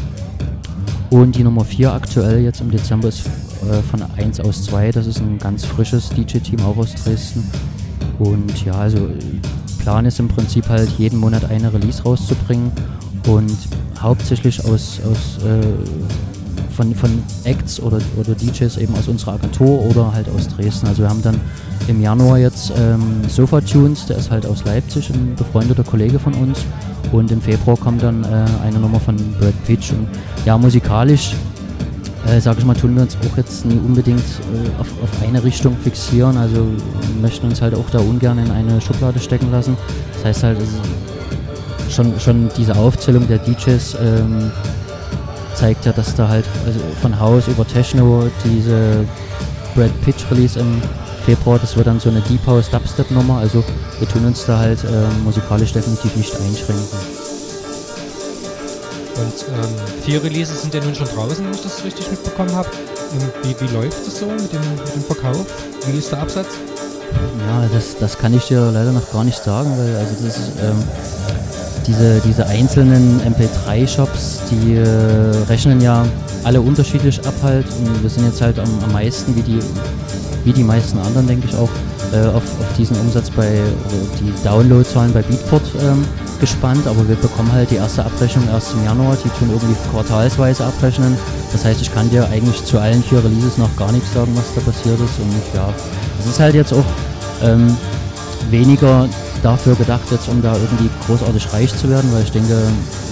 Und 1.10 1.34
die 1.34 1.42
Nummer 1.42 1.64
4 1.64 1.92
aktuell 1.92 2.40
jetzt 2.40 2.60
im 2.60 2.70
Dezember 2.70 3.08
ist 3.08 3.26
äh, 3.26 3.82
von 3.82 4.04
1 4.16 4.38
aus 4.40 4.62
2. 4.64 4.92
Das 4.92 5.08
ist 5.08 5.18
ein 5.18 5.38
ganz 5.38 5.64
frisches 5.64 6.08
DJ-Team 6.10 6.60
auch 6.60 6.76
aus 6.76 6.94
Dresden. 6.94 7.50
Und 8.20 8.64
ja, 8.64 8.74
also 8.74 9.08
Plan 9.80 10.06
ist 10.06 10.20
im 10.20 10.28
Prinzip 10.28 10.68
halt 10.68 10.90
jeden 10.98 11.18
Monat 11.18 11.50
eine 11.50 11.72
Release 11.72 12.02
rauszubringen 12.04 12.70
und 13.26 13.56
hauptsächlich 14.00 14.64
aus, 14.66 15.00
aus 15.10 15.42
äh, 15.44 16.37
von, 16.78 16.94
von 16.94 17.10
Acts 17.42 17.80
oder, 17.80 17.98
oder 18.16 18.36
DJs 18.36 18.76
eben 18.76 18.94
aus 18.94 19.08
unserer 19.08 19.32
Agentur 19.32 19.84
oder 19.84 20.12
halt 20.12 20.28
aus 20.28 20.46
Dresden. 20.46 20.86
Also 20.86 21.02
wir 21.02 21.10
haben 21.10 21.22
dann 21.22 21.40
im 21.88 22.00
Januar 22.00 22.38
jetzt 22.38 22.72
ähm, 22.78 23.22
Sofa 23.28 23.60
Tunes, 23.60 24.06
der 24.06 24.18
ist 24.18 24.30
halt 24.30 24.46
aus 24.46 24.64
Leipzig, 24.64 25.10
ein 25.10 25.34
befreundeter 25.34 25.82
Kollege 25.82 26.20
von 26.20 26.34
uns. 26.34 26.64
Und 27.10 27.32
im 27.32 27.40
Februar 27.40 27.76
kommt 27.76 28.04
dann 28.04 28.22
äh, 28.22 28.44
eine 28.62 28.78
Nummer 28.78 29.00
von 29.00 29.16
Brad 29.40 29.54
Pitch. 29.66 29.90
Und 29.90 30.06
ja, 30.44 30.56
musikalisch, 30.56 31.34
äh, 32.28 32.40
sage 32.40 32.60
ich 32.60 32.64
mal, 32.64 32.76
tun 32.76 32.94
wir 32.94 33.02
uns 33.02 33.16
auch 33.16 33.36
jetzt 33.36 33.66
nie 33.66 33.78
unbedingt 33.84 34.20
äh, 34.20 34.80
auf, 34.80 34.86
auf 35.02 35.26
eine 35.26 35.42
Richtung 35.42 35.76
fixieren. 35.82 36.36
Also 36.36 36.64
möchten 37.20 37.48
uns 37.48 37.60
halt 37.60 37.74
auch 37.74 37.90
da 37.90 37.98
ungern 37.98 38.38
in 38.38 38.52
eine 38.52 38.80
Schublade 38.80 39.18
stecken 39.18 39.50
lassen. 39.50 39.76
Das 40.14 40.26
heißt 40.26 40.42
halt, 40.44 40.58
schon, 41.90 42.20
schon 42.20 42.50
diese 42.56 42.76
Aufzählung 42.76 43.26
der 43.26 43.38
DJs 43.38 43.96
ähm, 44.00 44.52
zeigt 45.58 45.86
ja, 45.86 45.92
dass 45.92 46.14
da 46.14 46.28
halt 46.28 46.44
also 46.64 46.78
von 47.02 47.18
Haus 47.18 47.48
über 47.48 47.66
Techno 47.66 48.30
diese 48.44 49.04
Brad 49.74 49.90
Pitch 50.02 50.30
Release 50.30 50.58
im 50.58 50.80
Februar, 51.26 51.58
das 51.58 51.76
wird 51.76 51.88
dann 51.88 51.98
so 51.98 52.08
eine 52.10 52.20
Deep 52.20 52.46
House 52.46 52.70
Dubstep 52.70 53.10
Nummer, 53.10 53.38
also 53.38 53.64
wir 53.98 54.08
tun 54.08 54.24
uns 54.24 54.46
da 54.46 54.58
halt 54.58 54.84
äh, 54.84 55.22
musikalisch 55.24 55.72
definitiv 55.72 56.14
nicht 56.16 56.32
einschränken. 56.34 56.98
Und 59.16 59.46
ähm, 59.48 60.02
vier 60.04 60.22
Releases 60.22 60.62
sind 60.62 60.74
ja 60.74 60.80
nun 60.80 60.94
schon 60.94 61.08
draußen, 61.08 61.44
wenn 61.44 61.52
ich 61.52 61.62
das 61.62 61.84
richtig 61.84 62.08
mitbekommen 62.08 62.54
habe. 62.54 62.68
Wie, 63.42 63.56
wie 63.60 63.74
läuft 63.74 64.06
es 64.06 64.20
so 64.20 64.26
mit 64.26 64.52
dem, 64.52 64.60
mit 64.60 64.94
dem 64.94 65.02
Verkauf? 65.02 65.44
Wie 65.86 65.98
ist 65.98 66.12
der 66.12 66.20
Absatz? 66.20 66.46
Ja, 67.46 67.68
das, 67.74 67.98
das 67.98 68.16
kann 68.16 68.32
ich 68.32 68.44
dir 68.44 68.70
leider 68.70 68.92
noch 68.92 69.10
gar 69.10 69.24
nicht 69.24 69.42
sagen, 69.42 69.76
weil 69.76 69.96
also 69.96 70.14
das 70.14 70.36
ist, 70.36 70.52
ähm, 70.62 70.84
diese, 71.88 72.20
diese 72.20 72.46
einzelnen 72.46 73.20
MP3-Shops, 73.22 74.42
die 74.50 74.74
äh, 74.74 74.86
rechnen 75.48 75.80
ja 75.80 76.04
alle 76.44 76.60
unterschiedlich 76.60 77.18
ab 77.26 77.34
halt. 77.42 77.66
Und 77.80 78.02
wir 78.02 78.10
sind 78.10 78.26
jetzt 78.26 78.40
halt 78.40 78.58
am, 78.58 78.68
am 78.84 78.92
meisten, 78.92 79.34
wie 79.34 79.42
die, 79.42 79.58
wie 80.44 80.52
die 80.52 80.62
meisten 80.62 80.98
anderen, 80.98 81.26
denke 81.26 81.48
ich 81.48 81.56
auch, 81.56 81.70
äh, 82.12 82.26
auf, 82.28 82.42
auf, 82.42 82.76
diesen 82.76 82.96
Umsatz 83.00 83.30
bei, 83.30 83.60
die 84.20 84.32
Downloadzahlen 84.44 85.12
bei 85.12 85.22
Beatport 85.22 85.62
ähm, 85.82 86.04
gespannt, 86.40 86.86
aber 86.86 87.06
wir 87.08 87.16
bekommen 87.16 87.50
halt 87.52 87.70
die 87.70 87.76
erste 87.76 88.04
Abrechnung 88.04 88.46
erst 88.48 88.72
im 88.74 88.84
Januar, 88.84 89.16
die 89.16 89.28
tun 89.30 89.50
irgendwie 89.50 89.76
quartalsweise 89.90 90.64
abrechnen. 90.64 91.16
Das 91.52 91.64
heißt, 91.64 91.80
ich 91.80 91.92
kann 91.92 92.08
dir 92.10 92.28
eigentlich 92.28 92.64
zu 92.64 92.78
allen 92.78 93.02
vier 93.02 93.24
Releases 93.24 93.58
noch 93.58 93.74
gar 93.76 93.90
nichts 93.92 94.12
sagen, 94.12 94.32
was 94.36 94.54
da 94.54 94.60
passiert 94.60 95.00
ist. 95.00 95.18
Und 95.18 95.34
ja, 95.54 95.68
es 96.20 96.26
ist 96.26 96.38
halt 96.38 96.54
jetzt 96.54 96.72
auch 96.72 96.84
ähm, 97.42 97.76
weniger 98.50 99.08
dafür 99.42 99.74
gedacht, 99.74 100.02
jetzt 100.10 100.28
um 100.28 100.42
da 100.42 100.54
irgendwie 100.54 100.90
großartig 101.06 101.52
reich 101.52 101.74
zu 101.76 101.88
werden, 101.88 102.10
weil 102.12 102.22
ich 102.22 102.32
denke, 102.32 102.56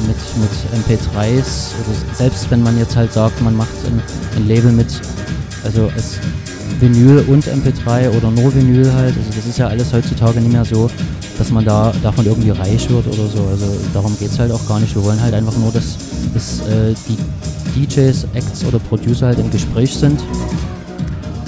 mit, 0.07 0.17
mit 0.41 1.01
MP3s, 1.01 1.73
oder 1.81 2.17
selbst 2.17 2.51
wenn 2.51 2.63
man 2.63 2.79
jetzt 2.79 2.97
halt 2.97 3.13
sagt, 3.13 3.41
man 3.43 3.57
macht 3.57 3.75
ein, 3.87 4.01
ein 4.37 4.49
Label 4.49 4.73
mit, 4.73 5.01
also 5.65 5.91
es 5.97 6.19
Vinyl 6.81 7.25
und 7.29 7.47
MP3 7.47 8.11
oder 8.11 8.31
nur 8.31 8.55
Vinyl 8.55 8.93
halt, 8.93 9.17
also 9.17 9.31
das 9.35 9.47
ist 9.47 9.59
ja 9.59 9.69
alles 9.69 9.93
heutzutage 9.93 10.41
nicht 10.41 10.53
mehr 10.53 10.65
so, 10.65 10.91
dass 11.39 11.51
man 11.51 11.65
da 11.65 11.93
davon 12.03 12.27
irgendwie 12.27 12.51
reich 12.51 12.89
wird 12.91 13.07
oder 13.07 13.29
so. 13.29 13.47
Also 13.51 13.67
darum 13.95 14.17
geht 14.19 14.31
es 14.31 14.39
halt 14.39 14.53
auch 14.53 14.67
gar 14.69 14.81
nicht. 14.81 14.95
Wir 14.95 15.03
wollen 15.03 15.21
halt 15.21 15.35
einfach 15.35 15.57
nur, 15.57 15.73
dass, 15.73 15.97
dass 16.35 16.61
äh, 16.69 16.95
die 17.09 17.87
DJs, 17.87 18.27
Acts 18.35 18.65
oder 18.65 18.79
Producer 18.79 19.29
halt 19.29 19.39
im 19.39 19.51
Gespräch 19.51 19.95
sind 19.95 20.23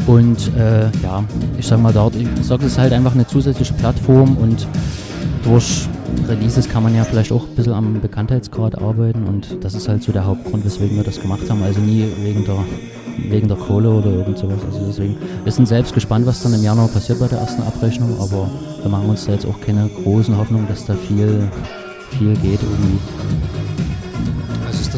und 0.09 0.57
äh, 0.57 0.91
ja, 1.03 1.23
ich 1.59 1.67
sag 1.67 1.81
mal 1.81 1.93
dort, 1.93 2.15
sag, 2.41 2.63
es 2.63 2.79
halt 2.79 2.95
einfach 2.95 3.15
eine 3.15 3.27
zusätzliche 3.27 3.75
Plattform 3.75 4.39
und 4.39 4.67
durch 5.45 5.87
Releases 6.27 6.67
kann 6.67 6.83
man 6.83 6.95
ja 6.95 7.05
vielleicht 7.05 7.31
auch 7.31 7.47
ein 7.47 7.55
bisschen 7.55 7.75
am 7.75 8.01
Bekanntheitsgrad 8.01 8.79
arbeiten 8.79 9.25
und 9.25 9.63
das 9.63 9.75
ist 9.75 9.87
halt 9.87 10.03
so 10.03 10.11
der 10.11 10.25
Hauptgrund, 10.25 10.65
weswegen 10.65 10.97
wir 10.97 11.05
das 11.05 11.21
gemacht 11.21 11.49
haben. 11.51 11.63
Also 11.63 11.81
nie 11.81 12.07
wegen 12.23 12.45
der, 12.47 12.65
wegen 13.29 13.49
der 13.49 13.59
Kohle 13.59 13.91
oder 13.91 14.11
irgend 14.11 14.39
sowas. 14.39 14.61
Also 14.67 14.87
deswegen, 14.87 15.19
wir 15.45 15.53
sind 15.53 15.69
selbst 15.69 15.93
gespannt, 15.93 16.25
was 16.25 16.43
dann 16.43 16.55
im 16.55 16.63
Januar 16.63 16.89
passiert 16.89 17.21
bei 17.21 17.29
der 17.29 17.41
ersten 17.41 17.63
Abrechnung, 17.63 18.19
aber 18.19 18.51
wir 18.81 18.91
machen 18.91 19.11
uns 19.11 19.27
da 19.27 19.33
jetzt 19.33 19.45
auch 19.45 19.61
keine 19.61 19.91
großen 20.03 20.35
Hoffnungen, 20.39 20.67
dass 20.69 20.87
da 20.87 20.95
viel, 20.95 21.49
viel 22.19 22.35
geht 22.37 22.61
irgendwie 22.63 22.99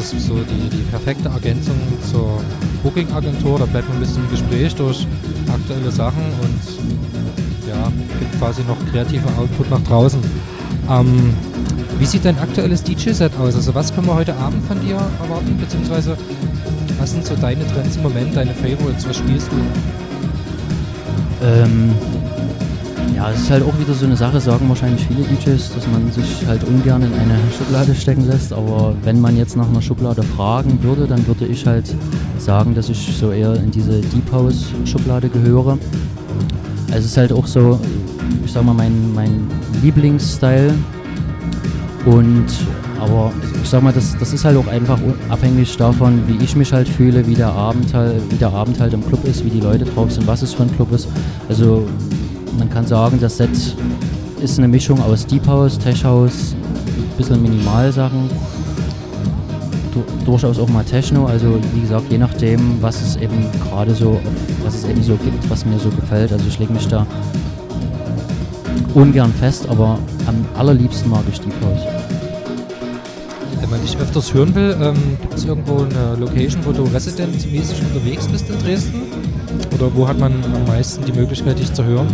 ist 0.01 0.27
so 0.27 0.35
die, 0.35 0.69
die 0.69 0.83
perfekte 0.89 1.29
Ergänzung 1.29 1.75
zur 2.11 2.41
Booking-Agentur. 2.83 3.59
Da 3.59 3.65
bleibt 3.65 3.87
man 3.87 3.97
ein 3.97 4.01
bisschen 4.01 4.23
im 4.23 4.31
Gespräch 4.31 4.75
durch 4.75 5.07
aktuelle 5.53 5.91
Sachen 5.91 6.23
und 6.41 7.69
ja, 7.69 7.91
gibt 8.19 8.39
quasi 8.39 8.63
noch 8.63 8.77
kreativer 8.91 9.29
Output 9.37 9.69
nach 9.69 9.81
draußen. 9.83 10.19
Ähm, 10.89 11.33
wie 11.99 12.05
sieht 12.05 12.25
dein 12.25 12.39
aktuelles 12.39 12.83
DJ-Set 12.83 13.31
aus? 13.39 13.55
Also 13.55 13.75
was 13.75 13.93
können 13.93 14.07
wir 14.07 14.15
heute 14.15 14.35
Abend 14.35 14.65
von 14.65 14.81
dir 14.81 14.95
erwarten? 14.95 15.55
Beziehungsweise 15.59 16.17
was 16.99 17.11
sind 17.11 17.25
so 17.25 17.35
deine 17.35 17.65
Trends 17.67 17.95
im 17.95 18.03
Moment, 18.03 18.35
deine 18.35 18.53
Favorites? 18.55 19.07
Was 19.07 19.17
spielst 19.17 19.49
du? 19.51 19.57
Ähm, 21.45 21.93
ja, 23.21 23.29
es 23.29 23.41
ist 23.41 23.51
halt 23.51 23.63
auch 23.63 23.77
wieder 23.77 23.93
so 23.93 24.05
eine 24.05 24.17
Sache, 24.17 24.39
sagen 24.39 24.67
wahrscheinlich 24.67 25.05
viele 25.05 25.21
DJs, 25.21 25.75
dass 25.75 25.87
man 25.87 26.11
sich 26.11 26.43
halt 26.47 26.63
ungern 26.63 27.03
in 27.03 27.13
eine 27.13 27.37
Schublade 27.55 27.93
stecken 27.93 28.27
lässt. 28.27 28.51
Aber 28.51 28.95
wenn 29.03 29.21
man 29.21 29.37
jetzt 29.37 29.55
nach 29.55 29.69
einer 29.69 29.81
Schublade 29.81 30.23
fragen 30.23 30.81
würde, 30.81 31.05
dann 31.05 31.25
würde 31.27 31.45
ich 31.45 31.67
halt 31.67 31.93
sagen, 32.39 32.73
dass 32.73 32.89
ich 32.89 33.15
so 33.15 33.31
eher 33.31 33.53
in 33.55 33.69
diese 33.69 34.01
Deep 34.01 34.31
House 34.31 34.71
Schublade 34.85 35.29
gehöre. 35.29 35.77
Also 36.87 36.97
es 36.97 37.05
ist 37.05 37.17
halt 37.17 37.31
auch 37.31 37.45
so, 37.45 37.79
ich 38.43 38.51
sag 38.51 38.63
mal, 38.63 38.73
mein, 38.73 39.13
mein 39.13 39.47
Lieblingsstyle. 39.83 40.73
Und 42.07 42.47
aber 42.99 43.31
ich 43.61 43.69
sag 43.69 43.83
mal, 43.83 43.93
das, 43.93 44.17
das 44.17 44.33
ist 44.33 44.45
halt 44.45 44.57
auch 44.57 44.67
einfach 44.67 44.99
abhängig 45.29 45.77
davon, 45.77 46.23
wie 46.27 46.43
ich 46.43 46.55
mich 46.55 46.73
halt 46.73 46.87
fühle, 46.87 47.27
wie 47.27 47.35
der 47.35 47.51
Abend 47.51 47.93
halt, 47.93 48.19
wie 48.31 48.35
der 48.37 48.51
Abend 48.51 48.79
halt 48.79 48.93
im 48.93 49.05
Club 49.05 49.25
ist, 49.25 49.45
wie 49.45 49.49
die 49.51 49.59
Leute 49.59 49.85
drauf 49.85 50.11
sind, 50.11 50.25
was 50.25 50.41
es 50.41 50.55
für 50.55 50.63
ein 50.63 50.75
Club 50.75 50.91
ist. 50.91 51.07
Also 51.49 51.87
man 52.57 52.69
kann 52.69 52.85
sagen, 52.85 53.19
das 53.19 53.37
Set 53.37 53.49
ist 54.41 54.57
eine 54.57 54.67
Mischung 54.67 55.01
aus 55.01 55.25
Deep 55.25 55.47
House, 55.47 55.77
Tech 55.77 56.03
House, 56.03 56.55
ein 56.55 57.17
bisschen 57.17 57.41
Minimalsachen, 57.41 58.29
durchaus 60.25 60.59
auch 60.59 60.69
mal 60.69 60.83
Techno. 60.83 61.25
Also 61.25 61.59
wie 61.73 61.81
gesagt, 61.81 62.11
je 62.11 62.17
nachdem, 62.17 62.81
was 62.81 63.01
es 63.01 63.15
eben 63.17 63.45
gerade 63.63 63.93
so, 63.93 64.19
was 64.63 64.75
es 64.75 64.85
eben 64.85 65.03
so 65.03 65.15
gibt, 65.15 65.49
was 65.49 65.65
mir 65.65 65.79
so 65.79 65.89
gefällt. 65.89 66.31
Also 66.31 66.45
ich 66.47 66.59
lege 66.59 66.73
mich 66.73 66.87
da 66.87 67.05
ungern 68.93 69.33
fest, 69.33 69.67
aber 69.69 69.97
am 70.27 70.45
allerliebsten 70.57 71.09
mag 71.09 71.23
ich 71.31 71.39
Deep 71.39 71.53
House. 71.63 71.81
Wenn 73.59 73.69
man 73.69 73.81
dich 73.81 73.97
öfters 73.97 74.33
hören 74.33 74.53
will, 74.55 74.75
ähm, 74.81 75.17
gibt 75.21 75.33
es 75.35 75.45
irgendwo 75.45 75.83
eine 75.83 76.15
Location, 76.19 76.61
wo 76.65 76.71
du 76.71 76.83
residentmäßig 76.83 77.81
unterwegs 77.81 78.27
bist 78.27 78.49
in 78.49 78.59
Dresden? 78.59 79.01
Oder 79.75 79.89
wo 79.95 80.07
hat 80.07 80.19
man 80.19 80.33
am 80.43 80.65
meisten 80.67 81.05
die 81.05 81.13
Möglichkeit, 81.13 81.59
dich 81.59 81.71
zu 81.73 81.83
hören? 81.83 82.07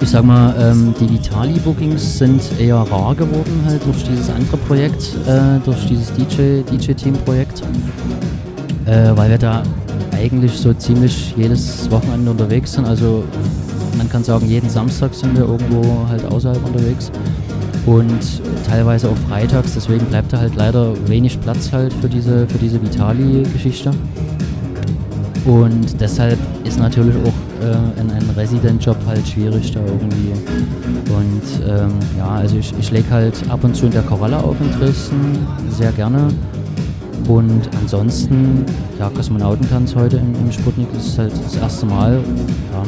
Ich 0.00 0.10
sag 0.10 0.24
mal, 0.24 0.54
ähm, 0.58 0.94
Digitali-Bookings 1.00 2.18
sind 2.18 2.42
eher 2.58 2.76
rar 2.76 3.14
geworden 3.14 3.62
halt 3.64 3.84
durch 3.86 4.04
dieses 4.04 4.28
andere 4.28 4.56
Projekt, 4.58 5.14
äh, 5.26 5.58
durch 5.64 5.86
dieses 5.86 6.12
DJ-Team-Projekt, 6.12 7.62
DJ 7.62 8.90
äh, 8.90 9.16
weil 9.16 9.30
wir 9.30 9.38
da 9.38 9.62
eigentlich 10.12 10.52
so 10.52 10.72
ziemlich 10.74 11.34
jedes 11.36 11.90
Wochenende 11.90 12.30
unterwegs 12.30 12.72
sind. 12.72 12.86
Also 12.86 13.24
man 13.96 14.08
kann 14.08 14.24
sagen, 14.24 14.46
jeden 14.46 14.68
Samstag 14.68 15.14
sind 15.14 15.36
wir 15.36 15.44
irgendwo 15.44 16.06
halt 16.08 16.24
außerhalb 16.24 16.64
unterwegs 16.66 17.10
und 17.86 18.42
teilweise 18.66 19.08
auch 19.08 19.16
freitags. 19.28 19.74
Deswegen 19.74 20.04
bleibt 20.06 20.32
da 20.32 20.38
halt 20.38 20.54
leider 20.56 20.94
wenig 21.08 21.40
Platz 21.40 21.72
halt 21.72 21.92
für 21.94 22.08
diese, 22.08 22.46
für 22.46 22.58
diese 22.58 22.80
Vitali-Geschichte. 22.82 23.90
Und 25.44 26.00
deshalb 26.00 26.38
ist 26.64 26.78
natürlich 26.78 27.14
auch 27.16 27.43
äh, 27.64 28.00
ein, 28.00 28.10
ein 28.10 28.30
Resident-Job 28.36 28.96
halt 29.06 29.26
schwierig 29.26 29.72
da 29.72 29.80
irgendwie. 29.80 30.32
Und 31.12 31.68
ähm, 31.68 31.92
ja, 32.18 32.28
also 32.28 32.56
ich, 32.56 32.72
ich 32.78 32.90
lege 32.90 33.10
halt 33.10 33.34
ab 33.48 33.64
und 33.64 33.74
zu 33.74 33.86
in 33.86 33.92
der 33.92 34.02
Koralle 34.02 34.38
auf 34.38 34.56
in 34.60 34.70
Dresden, 34.78 35.38
sehr 35.70 35.92
gerne. 35.92 36.28
Und 37.28 37.62
ansonsten, 37.80 38.64
ja, 38.98 39.08
Kosmonautentanz 39.08 39.94
heute 39.94 40.18
im, 40.18 40.34
im 40.34 40.52
Sputnik, 40.52 40.88
ist 40.96 41.18
halt 41.18 41.32
das 41.32 41.56
erste 41.56 41.86
Mal. 41.86 42.20
Ja. 42.72 42.82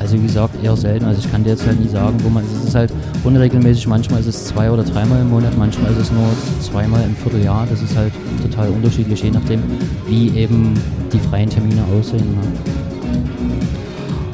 Also 0.00 0.18
wie 0.18 0.22
gesagt, 0.22 0.62
eher 0.62 0.76
selten. 0.76 1.06
Also 1.06 1.20
ich 1.24 1.30
kann 1.30 1.44
dir 1.44 1.50
jetzt 1.50 1.66
halt 1.66 1.80
nie 1.80 1.88
sagen, 1.88 2.16
wo 2.22 2.28
man. 2.28 2.44
Es 2.44 2.68
ist 2.68 2.74
halt 2.74 2.92
unregelmäßig, 3.22 3.86
manchmal 3.86 4.20
ist 4.20 4.26
es 4.26 4.46
zwei 4.46 4.70
oder 4.70 4.82
dreimal 4.82 5.20
im 5.20 5.30
Monat, 5.30 5.56
manchmal 5.56 5.92
ist 5.92 5.98
es 5.98 6.12
nur 6.12 6.28
zweimal 6.60 7.02
im 7.04 7.16
Vierteljahr. 7.16 7.66
Das 7.70 7.80
ist 7.80 7.96
halt 7.96 8.12
total 8.42 8.68
unterschiedlich, 8.70 9.22
je 9.22 9.30
nachdem, 9.30 9.62
wie 10.06 10.28
eben 10.36 10.74
die 11.12 11.18
freien 11.18 11.48
Termine 11.48 11.82
aussehen. 11.96 12.32
Ne? 12.32 12.83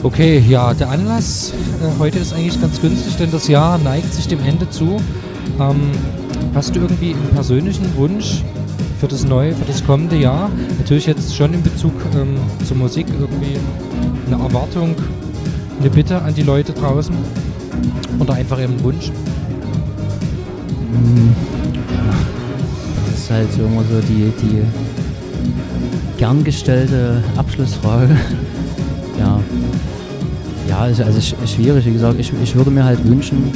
Okay, 0.03 0.43
ja, 0.49 0.73
der 0.73 0.89
Anlass 0.89 1.53
äh, 1.83 1.99
heute 1.99 2.19
ist 2.19 2.33
eigentlich 2.33 2.61
ganz 2.61 2.81
günstig, 2.81 3.17
denn 3.17 3.31
das 3.31 3.49
Jahr 3.49 3.77
neigt 3.79 4.15
sich 4.15 4.27
dem 4.29 4.41
Ende 4.41 4.69
zu. 4.71 4.99
Ähm, 5.61 5.91
hast 6.55 6.75
du 6.75 6.81
irgendwie 6.81 7.13
einen 7.13 7.29
persönlichen 7.35 7.95
Wunsch 7.97 8.43
für 8.99 9.09
das 9.09 9.25
neue, 9.25 9.55
für 9.55 9.67
das 9.67 9.85
kommende 9.85 10.17
Jahr? 10.17 10.51
Natürlich 10.79 11.05
jetzt 11.05 11.37
schon 11.37 11.53
in 11.53 11.63
Bezug 11.63 11.93
ähm, 12.15 12.37
zur 12.67 12.79
Musik 12.79 13.07
irgendwie 13.19 13.59
eine 14.27 14.43
Erwartung, 14.43 14.95
eine 15.81 15.91
Bitte 15.91 16.23
an 16.23 16.35
die 16.35 16.45
Leute 16.45 16.73
draußen 16.73 17.15
oder 18.19 18.35
einfach 18.35 18.59
ihren 18.59 18.83
Wunsch? 18.83 19.09
Hm, 20.93 21.35
das 23.11 23.21
ist 23.21 23.31
halt 23.31 23.53
so 23.53 23.65
immer 23.65 23.83
so 23.85 24.01
die, 24.01 24.33
die 24.41 24.63
gern 26.17 26.43
gestellte 26.43 27.23
Abschlussfrage. 27.37 28.17
Ja. 30.81 30.87
Also, 30.87 31.05
also 31.05 31.21
schwierig, 31.47 31.85
wie 31.87 31.93
gesagt, 31.93 32.19
ich, 32.19 32.33
ich 32.43 32.55
würde 32.55 32.71
mir 32.71 32.85
halt 32.85 33.05
wünschen, 33.07 33.53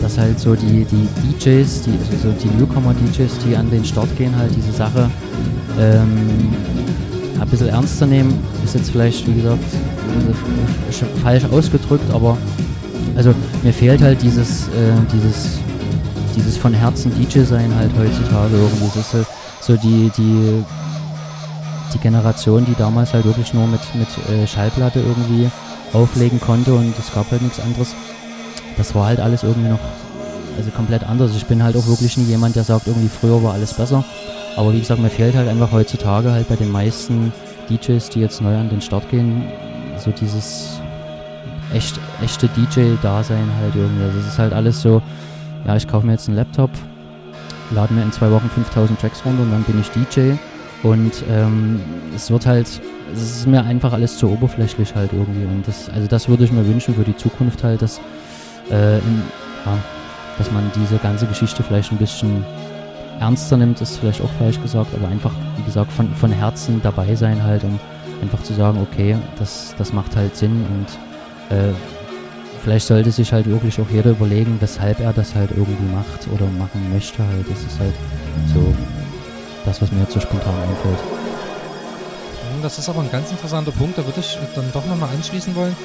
dass 0.00 0.18
halt 0.18 0.38
so 0.38 0.54
die, 0.54 0.84
die 0.84 1.08
DJs, 1.38 1.82
die, 1.82 1.90
also 2.10 2.28
so 2.28 2.34
die 2.42 2.48
Newcomer-DJs, 2.58 3.38
die 3.46 3.56
an 3.56 3.70
den 3.70 3.84
Start 3.84 4.14
gehen, 4.16 4.36
halt 4.36 4.50
diese 4.54 4.72
Sache 4.72 5.10
ähm, 5.78 6.52
ein 7.40 7.48
bisschen 7.48 7.68
ernster 7.68 8.06
nehmen. 8.06 8.38
Ist 8.64 8.74
jetzt 8.74 8.90
vielleicht, 8.90 9.26
wie 9.26 9.34
gesagt, 9.34 9.62
falsch 11.22 11.44
ausgedrückt, 11.44 12.12
aber 12.12 12.36
also 13.16 13.34
mir 13.62 13.72
fehlt 13.72 14.02
halt 14.02 14.20
dieses, 14.22 14.68
äh, 14.68 14.92
dieses, 15.12 15.58
dieses 16.36 16.56
von 16.56 16.74
Herzen 16.74 17.12
DJ 17.14 17.40
sein 17.40 17.74
halt 17.76 17.90
heutzutage 17.98 18.54
irgendwie. 18.54 18.90
Das 18.94 19.06
ist 19.06 19.14
halt 19.14 19.26
so 19.60 19.76
die, 19.76 20.10
die, 20.16 20.64
die 21.94 21.98
Generation, 21.98 22.64
die 22.64 22.74
damals 22.74 23.12
halt 23.14 23.24
wirklich 23.24 23.54
nur 23.54 23.66
mit, 23.66 23.80
mit 23.94 24.08
äh, 24.30 24.46
Schallplatte 24.46 25.00
irgendwie 25.00 25.50
auflegen 25.92 26.40
konnte 26.40 26.74
und 26.74 26.98
es 26.98 27.12
gab 27.12 27.30
halt 27.30 27.42
nichts 27.42 27.60
anderes. 27.60 27.94
Das 28.76 28.94
war 28.94 29.06
halt 29.06 29.20
alles 29.20 29.42
irgendwie 29.42 29.68
noch 29.68 29.80
also 30.56 30.70
komplett 30.70 31.04
anders. 31.04 31.34
Ich 31.36 31.46
bin 31.46 31.62
halt 31.62 31.76
auch 31.76 31.86
wirklich 31.86 32.16
nie 32.16 32.24
jemand, 32.24 32.56
der 32.56 32.64
sagt, 32.64 32.86
irgendwie 32.86 33.08
früher 33.08 33.42
war 33.42 33.54
alles 33.54 33.74
besser. 33.74 34.04
Aber 34.56 34.72
wie 34.72 34.80
gesagt, 34.80 35.00
mir 35.00 35.10
fehlt 35.10 35.34
halt 35.34 35.48
einfach 35.48 35.72
heutzutage 35.72 36.30
halt 36.30 36.48
bei 36.48 36.56
den 36.56 36.70
meisten 36.70 37.32
DJs, 37.70 38.10
die 38.10 38.20
jetzt 38.20 38.40
neu 38.42 38.56
an 38.56 38.68
den 38.68 38.80
Start 38.80 39.08
gehen, 39.10 39.44
so 39.98 40.10
dieses 40.10 40.80
echt, 41.72 41.98
echte 42.22 42.48
DJ-Dasein 42.48 43.48
halt 43.60 43.74
irgendwie. 43.74 44.04
Also 44.04 44.18
es 44.18 44.26
ist 44.26 44.38
halt 44.38 44.52
alles 44.52 44.82
so, 44.82 45.00
ja, 45.66 45.76
ich 45.76 45.88
kaufe 45.88 46.06
mir 46.06 46.12
jetzt 46.12 46.28
einen 46.28 46.36
Laptop, 46.36 46.70
lade 47.70 47.94
mir 47.94 48.02
in 48.02 48.12
zwei 48.12 48.30
Wochen 48.30 48.50
5000 48.50 49.00
Tracks 49.00 49.24
runter 49.24 49.42
und 49.42 49.52
dann 49.52 49.62
bin 49.62 49.80
ich 49.80 49.88
DJ. 49.90 50.32
Und 50.82 51.12
ähm, 51.30 51.80
es 52.14 52.30
wird 52.30 52.46
halt, 52.46 52.66
es 53.14 53.22
ist 53.22 53.46
mir 53.46 53.62
einfach 53.64 53.92
alles 53.92 54.18
zu 54.18 54.28
oberflächlich 54.28 54.94
halt 54.94 55.12
irgendwie. 55.12 55.44
Und 55.44 55.66
das, 55.66 55.88
also 55.90 56.08
das 56.08 56.28
würde 56.28 56.44
ich 56.44 56.52
mir 56.52 56.66
wünschen 56.66 56.94
für 56.94 57.04
die 57.04 57.16
Zukunft 57.16 57.62
halt, 57.62 57.82
dass, 57.82 57.98
äh, 58.70 58.98
in, 58.98 59.22
ja, 59.64 59.78
dass 60.38 60.50
man 60.50 60.70
diese 60.74 60.96
ganze 60.96 61.26
Geschichte 61.26 61.62
vielleicht 61.62 61.92
ein 61.92 61.98
bisschen 61.98 62.44
ernster 63.20 63.56
nimmt, 63.56 63.80
ist 63.80 63.98
vielleicht 63.98 64.20
auch 64.20 64.30
falsch 64.38 64.60
gesagt, 64.60 64.92
aber 64.94 65.08
einfach, 65.08 65.32
wie 65.56 65.62
gesagt, 65.62 65.92
von, 65.92 66.12
von 66.14 66.32
Herzen 66.32 66.80
dabei 66.82 67.14
sein 67.14 67.42
halt, 67.42 67.62
um 67.62 67.78
einfach 68.20 68.42
zu 68.42 68.54
sagen, 68.54 68.80
okay, 68.80 69.16
das, 69.38 69.74
das 69.78 69.92
macht 69.92 70.16
halt 70.16 70.34
Sinn 70.34 70.64
und 70.68 71.56
äh, 71.56 71.72
vielleicht 72.62 72.86
sollte 72.86 73.10
sich 73.10 73.32
halt 73.32 73.46
wirklich 73.46 73.80
auch 73.80 73.90
jeder 73.90 74.10
überlegen, 74.10 74.56
weshalb 74.60 75.00
er 75.00 75.12
das 75.12 75.34
halt 75.34 75.50
irgendwie 75.50 75.92
macht 75.92 76.28
oder 76.32 76.46
machen 76.58 76.92
möchte 76.92 77.18
halt. 77.26 77.48
Das 77.50 77.60
ist 77.60 77.78
halt 77.78 77.94
so 78.52 78.74
das, 79.64 79.80
was 79.82 79.92
mir 79.92 80.00
jetzt 80.00 80.12
so 80.12 80.20
spontan 80.20 80.54
einfällt. 80.54 80.98
Hm, 80.98 82.62
das 82.62 82.78
ist 82.78 82.88
aber 82.88 83.00
ein 83.00 83.10
ganz 83.10 83.30
interessanter 83.30 83.72
Punkt, 83.72 83.98
da 83.98 84.04
würde 84.04 84.20
ich 84.20 84.38
dann 84.54 84.70
doch 84.72 84.84
nochmal 84.86 85.10
anschließen 85.14 85.54
wollen. 85.54 85.76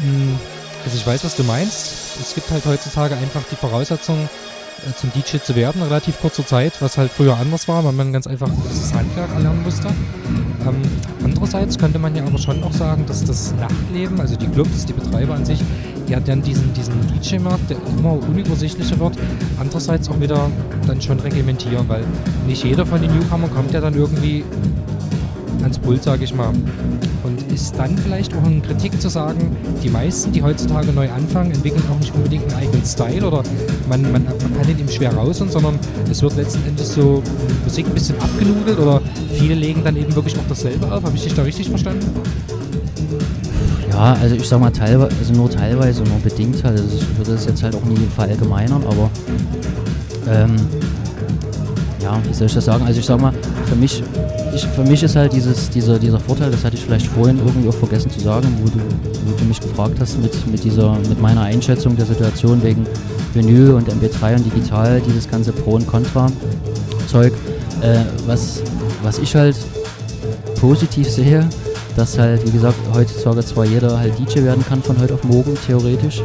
Hm, 0.00 0.38
also 0.84 0.96
ich 0.96 1.06
weiß, 1.06 1.24
was 1.24 1.36
du 1.36 1.42
meinst. 1.44 2.20
Es 2.20 2.34
gibt 2.34 2.50
halt 2.50 2.64
heutzutage 2.64 3.16
einfach 3.16 3.42
die 3.50 3.56
Voraussetzungen, 3.56 4.28
äh, 4.84 4.94
zum 4.94 5.10
DJ 5.12 5.38
zu 5.38 5.56
werden, 5.56 5.82
relativ 5.82 6.20
kurzer 6.20 6.46
Zeit, 6.46 6.80
was 6.80 6.98
halt 6.98 7.10
früher 7.10 7.36
anders 7.36 7.66
war, 7.66 7.82
weil 7.84 7.92
man 7.92 8.12
ganz 8.12 8.26
einfach 8.26 8.48
das 8.68 8.92
Handwerk 8.92 9.30
erlernen 9.34 9.62
musste. 9.62 9.88
Ähm, 9.88 10.82
andererseits 11.24 11.78
könnte 11.78 11.98
man 11.98 12.14
ja 12.14 12.24
aber 12.24 12.38
schon 12.38 12.62
auch 12.62 12.72
sagen, 12.72 13.06
dass 13.06 13.24
das 13.24 13.54
Nachtleben, 13.54 14.20
also 14.20 14.36
die 14.36 14.48
Clubs, 14.48 14.84
die 14.84 14.92
Betreiber 14.92 15.34
an 15.34 15.46
sich, 15.46 15.60
ja 16.08 16.20
dann 16.20 16.42
diesen, 16.42 16.72
diesen 16.74 16.94
DJ-Markt, 17.08 17.70
der 17.70 17.76
immer 17.98 18.12
unübersichtlicher 18.12 18.98
wird, 18.98 19.14
andererseits 19.58 20.08
auch 20.08 20.20
wieder 20.20 20.50
dann 20.86 21.00
schon 21.00 21.18
reglementieren, 21.20 21.88
weil 21.88 22.04
nicht 22.46 22.64
jeder 22.64 22.86
von 22.86 23.00
den 23.00 23.12
Newcomern 23.14 23.52
kommt 23.52 23.72
ja 23.72 23.80
dann 23.80 23.94
irgendwie 23.94 24.44
ans 25.62 25.78
Pult, 25.78 26.02
sage 26.02 26.24
ich 26.24 26.34
mal. 26.34 26.52
Und 27.24 27.52
ist 27.52 27.76
dann 27.76 27.98
vielleicht 27.98 28.34
auch 28.36 28.44
eine 28.44 28.60
Kritik 28.60 29.00
zu 29.00 29.08
sagen, 29.08 29.56
die 29.82 29.88
meisten, 29.88 30.30
die 30.30 30.42
heutzutage 30.42 30.92
neu 30.92 31.10
anfangen, 31.10 31.50
entwickeln 31.50 31.82
auch 31.92 31.98
nicht 31.98 32.14
unbedingt 32.14 32.44
einen 32.44 32.62
eigenen 32.62 32.84
Style 32.84 33.26
oder 33.26 33.42
man, 33.88 34.02
man, 34.12 34.24
man 34.24 34.38
kann 34.38 34.66
den 34.66 34.78
eben 34.78 34.88
schwer 34.88 35.12
raus, 35.12 35.38
sondern 35.38 35.78
es 36.08 36.22
wird 36.22 36.36
letzten 36.36 36.64
Endes 36.68 36.94
so 36.94 37.22
Musik 37.64 37.86
ein 37.86 37.94
bisschen 37.94 38.16
abgenudelt 38.20 38.78
oder 38.78 39.00
viele 39.34 39.54
legen 39.54 39.82
dann 39.82 39.96
eben 39.96 40.14
wirklich 40.14 40.36
auch 40.36 40.46
dasselbe 40.48 40.86
auf. 40.86 41.02
Habe 41.02 41.16
ich 41.16 41.24
dich 41.24 41.34
da 41.34 41.42
richtig 41.42 41.68
verstanden? 41.68 42.06
Ja, 43.96 44.12
also 44.20 44.34
ich 44.34 44.46
sag 44.46 44.60
mal 44.60 44.70
teilweise, 44.70 45.16
also 45.18 45.32
nur 45.32 45.50
teilweise, 45.50 46.02
nur 46.02 46.18
bedingt 46.18 46.62
halt. 46.62 46.78
Also 46.78 46.98
ich 46.98 47.16
würde 47.16 47.32
das 47.32 47.46
jetzt 47.46 47.62
halt 47.62 47.74
auch 47.74 47.84
nie 47.84 47.96
verallgemeinern, 48.14 48.82
aber 48.84 49.10
ähm, 50.28 50.54
ja, 52.02 52.20
wie 52.28 52.34
soll 52.34 52.46
ich 52.46 52.52
das 52.52 52.66
sagen? 52.66 52.84
Also 52.84 53.00
ich 53.00 53.06
sag 53.06 53.18
mal, 53.18 53.32
für 53.64 53.74
mich, 53.74 54.02
ich, 54.54 54.66
für 54.66 54.82
mich 54.82 55.02
ist 55.02 55.16
halt 55.16 55.32
dieses, 55.32 55.70
dieser, 55.70 55.98
dieser 55.98 56.20
Vorteil, 56.20 56.50
das 56.50 56.62
hatte 56.62 56.76
ich 56.76 56.84
vielleicht 56.84 57.06
vorhin 57.06 57.38
irgendwie 57.38 57.70
auch 57.70 57.74
vergessen 57.74 58.10
zu 58.10 58.20
sagen, 58.20 58.46
wo 58.60 58.68
du, 58.68 58.80
wo 59.24 59.34
du 59.34 59.44
mich 59.44 59.60
gefragt 59.60 59.94
hast 59.98 60.20
mit, 60.20 60.46
mit 60.46 60.62
dieser, 60.62 60.92
mit 61.08 61.18
meiner 61.18 61.40
Einschätzung 61.40 61.96
der 61.96 62.04
Situation 62.04 62.62
wegen 62.62 62.86
Vinyl 63.32 63.70
und 63.70 63.88
MP3 63.88 64.36
und 64.36 64.44
digital, 64.44 65.00
dieses 65.00 65.26
ganze 65.26 65.52
Pro 65.52 65.76
und 65.76 65.86
Contra 65.86 66.30
Zeug. 67.08 67.32
Äh, 67.80 68.00
was, 68.26 68.60
was 69.02 69.18
ich 69.20 69.34
halt 69.34 69.56
positiv 70.60 71.08
sehe, 71.08 71.48
dass 71.96 72.18
halt, 72.18 72.46
wie 72.46 72.50
gesagt, 72.50 72.76
heutzutage 72.92 73.44
zwar 73.44 73.64
jeder 73.64 73.98
halt 73.98 74.18
DJ 74.18 74.42
werden 74.44 74.64
kann 74.66 74.82
von 74.82 75.00
heute 75.00 75.14
auf 75.14 75.24
morgen, 75.24 75.56
theoretisch, 75.66 76.22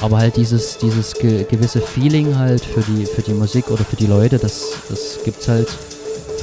aber 0.00 0.18
halt 0.18 0.36
dieses, 0.36 0.78
dieses 0.78 1.14
ge 1.14 1.44
gewisse 1.44 1.80
Feeling 1.80 2.38
halt 2.38 2.64
für 2.64 2.80
die, 2.82 3.04
für 3.04 3.22
die 3.22 3.34
Musik 3.34 3.68
oder 3.70 3.84
für 3.84 3.96
die 3.96 4.06
Leute, 4.06 4.38
das, 4.38 4.72
das 4.88 5.18
gibt's 5.24 5.48
halt, 5.48 5.68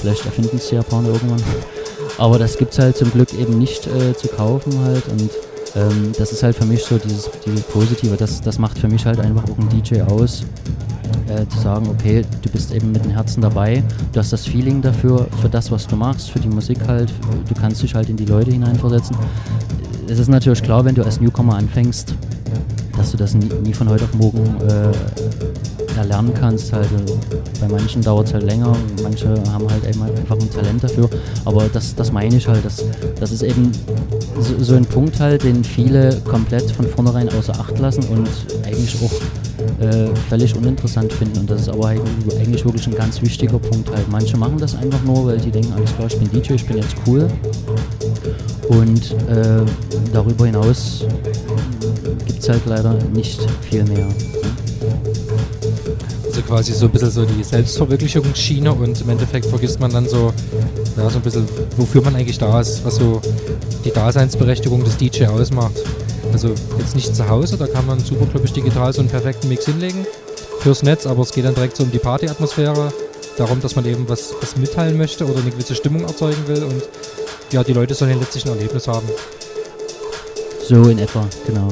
vielleicht 0.01 0.25
erfinden 0.25 0.57
es 0.57 0.67
die 0.67 0.75
Japaner 0.75 1.09
irgendwann, 1.09 1.41
aber 2.17 2.37
das 2.37 2.57
gibt's 2.57 2.77
halt 2.77 2.97
zum 2.97 3.11
Glück 3.11 3.33
eben 3.33 3.57
nicht 3.57 3.87
äh, 3.87 4.13
zu 4.15 4.27
kaufen 4.27 4.77
halt 4.83 5.07
und 5.07 5.29
ähm, 5.75 6.11
das 6.17 6.31
ist 6.31 6.43
halt 6.43 6.55
für 6.55 6.65
mich 6.65 6.83
so 6.83 6.97
dieses, 6.97 7.29
dieses 7.45 7.61
Positive, 7.61 8.17
das, 8.17 8.41
das 8.41 8.59
macht 8.59 8.77
für 8.77 8.87
mich 8.89 9.05
halt 9.05 9.19
einfach 9.19 9.43
auch 9.43 9.57
ein 9.57 9.69
DJ 9.69 10.01
aus, 10.01 10.43
äh, 11.27 11.47
zu 11.47 11.59
sagen, 11.59 11.87
okay, 11.89 12.23
du 12.41 12.49
bist 12.49 12.73
eben 12.73 12.91
mit 12.91 13.03
dem 13.03 13.11
Herzen 13.11 13.41
dabei, 13.41 13.83
du 14.11 14.19
hast 14.19 14.33
das 14.33 14.45
Feeling 14.45 14.81
dafür, 14.81 15.27
für 15.41 15.49
das, 15.49 15.71
was 15.71 15.87
du 15.87 15.95
machst, 15.95 16.31
für 16.31 16.39
die 16.39 16.49
Musik 16.49 16.79
halt, 16.87 17.11
du 17.47 17.53
kannst 17.53 17.81
dich 17.81 17.95
halt 17.95 18.09
in 18.09 18.17
die 18.17 18.25
Leute 18.25 18.51
hineinversetzen. 18.51 19.15
Es 20.07 20.19
ist 20.19 20.27
natürlich 20.27 20.61
klar, 20.61 20.83
wenn 20.85 20.95
du 20.95 21.03
als 21.03 21.19
Newcomer 21.21 21.55
anfängst, 21.55 22.13
dass 22.97 23.11
du 23.11 23.17
das 23.17 23.33
nie, 23.33 23.49
nie 23.63 23.73
von 23.73 23.89
heute 23.89 24.03
auf 24.03 24.13
morgen 24.13 24.43
äh, 24.67 24.91
erlernen 25.97 26.33
kannst. 26.33 26.73
Halt, 26.73 26.87
bei 27.59 27.67
manchen 27.67 28.01
dauert 28.01 28.27
es 28.27 28.33
halt 28.33 28.43
länger, 28.43 28.75
manche 29.01 29.29
haben 29.51 29.69
halt 29.69 29.85
einfach 29.85 30.39
ein 30.39 30.49
Talent 30.49 30.83
dafür. 30.83 31.09
Aber 31.45 31.65
das, 31.71 31.95
das 31.95 32.11
meine 32.11 32.35
ich 32.35 32.47
halt, 32.47 32.63
das, 32.65 32.83
das 33.19 33.31
ist 33.31 33.43
eben 33.43 33.71
so, 34.39 34.63
so 34.63 34.75
ein 34.75 34.85
Punkt 34.85 35.19
halt, 35.19 35.43
den 35.43 35.63
viele 35.63 36.15
komplett 36.25 36.69
von 36.71 36.85
vornherein 36.85 37.29
außer 37.29 37.53
Acht 37.59 37.77
lassen 37.79 38.03
und 38.09 38.29
eigentlich 38.65 38.97
auch 39.03 39.11
äh, 39.83 40.15
völlig 40.29 40.55
uninteressant 40.55 41.11
finden. 41.11 41.39
Und 41.39 41.49
das 41.49 41.61
ist 41.61 41.69
aber 41.69 41.87
eigentlich, 41.87 42.39
eigentlich 42.39 42.65
wirklich 42.65 42.87
ein 42.87 42.95
ganz 42.95 43.21
wichtiger 43.21 43.59
Punkt 43.59 43.89
halt. 43.93 44.09
Manche 44.09 44.37
machen 44.37 44.57
das 44.57 44.75
einfach 44.75 45.01
nur, 45.03 45.25
weil 45.25 45.39
sie 45.41 45.51
denken, 45.51 45.73
alles 45.73 45.93
klar, 45.95 46.07
ich 46.07 46.17
bin 46.17 46.29
DJ, 46.31 46.53
ich 46.53 46.65
bin 46.65 46.77
jetzt 46.77 46.95
cool. 47.05 47.27
Und 48.69 49.11
äh, 49.29 49.61
darüber 50.13 50.45
hinaus 50.45 51.05
gibt 52.25 52.39
es 52.39 52.49
halt 52.49 52.61
leider 52.65 52.97
nicht 53.13 53.41
viel 53.61 53.83
mehr. 53.83 54.07
Also 56.25 56.41
quasi 56.41 56.73
so 56.73 56.85
ein 56.85 56.91
bisschen 56.91 57.11
so 57.11 57.25
die 57.25 57.43
Selbstverwirklichungsschiene 57.43 58.73
und 58.73 59.01
im 59.01 59.09
Endeffekt 59.09 59.45
vergisst 59.45 59.79
man 59.79 59.91
dann 59.91 60.07
so, 60.07 60.33
ja, 60.97 61.09
so 61.09 61.17
ein 61.17 61.21
bisschen, 61.21 61.45
wofür 61.77 62.01
man 62.01 62.15
eigentlich 62.15 62.37
da 62.37 62.59
ist, 62.61 62.83
was 62.85 62.95
so 62.95 63.21
die 63.85 63.91
Daseinsberechtigung 63.91 64.83
des 64.83 64.97
DJ 64.97 65.25
ausmacht. 65.25 65.73
Also 66.33 66.49
jetzt 66.79 66.95
nicht 66.95 67.15
zu 67.15 67.29
Hause, 67.29 67.57
da 67.57 67.67
kann 67.67 67.85
man 67.85 67.99
super, 67.99 68.25
glaube 68.25 68.45
ich, 68.45 68.53
digital 68.53 68.91
so 68.91 69.01
einen 69.01 69.09
perfekten 69.09 69.47
Mix 69.47 69.65
hinlegen 69.65 70.05
fürs 70.59 70.81
Netz, 70.81 71.05
aber 71.05 71.21
es 71.21 71.31
geht 71.31 71.45
dann 71.45 71.53
direkt 71.53 71.77
so 71.77 71.83
um 71.83 71.91
die 71.91 71.99
Partyatmosphäre, 71.99 72.91
darum, 73.37 73.61
dass 73.61 73.75
man 73.75 73.85
eben 73.85 74.09
was, 74.09 74.33
was 74.41 74.57
mitteilen 74.57 74.97
möchte 74.97 75.25
oder 75.25 75.39
eine 75.39 75.51
gewisse 75.51 75.75
Stimmung 75.75 76.01
erzeugen 76.03 76.47
will 76.47 76.63
und 76.63 76.83
ja, 77.51 77.63
die 77.63 77.73
Leute 77.73 77.93
sollen 77.93 78.19
letztlich 78.19 78.45
ein 78.45 78.51
Erlebnis 78.51 78.87
haben. 78.87 79.07
So 80.67 80.89
in 80.89 80.97
etwa, 80.97 81.27
genau. 81.45 81.69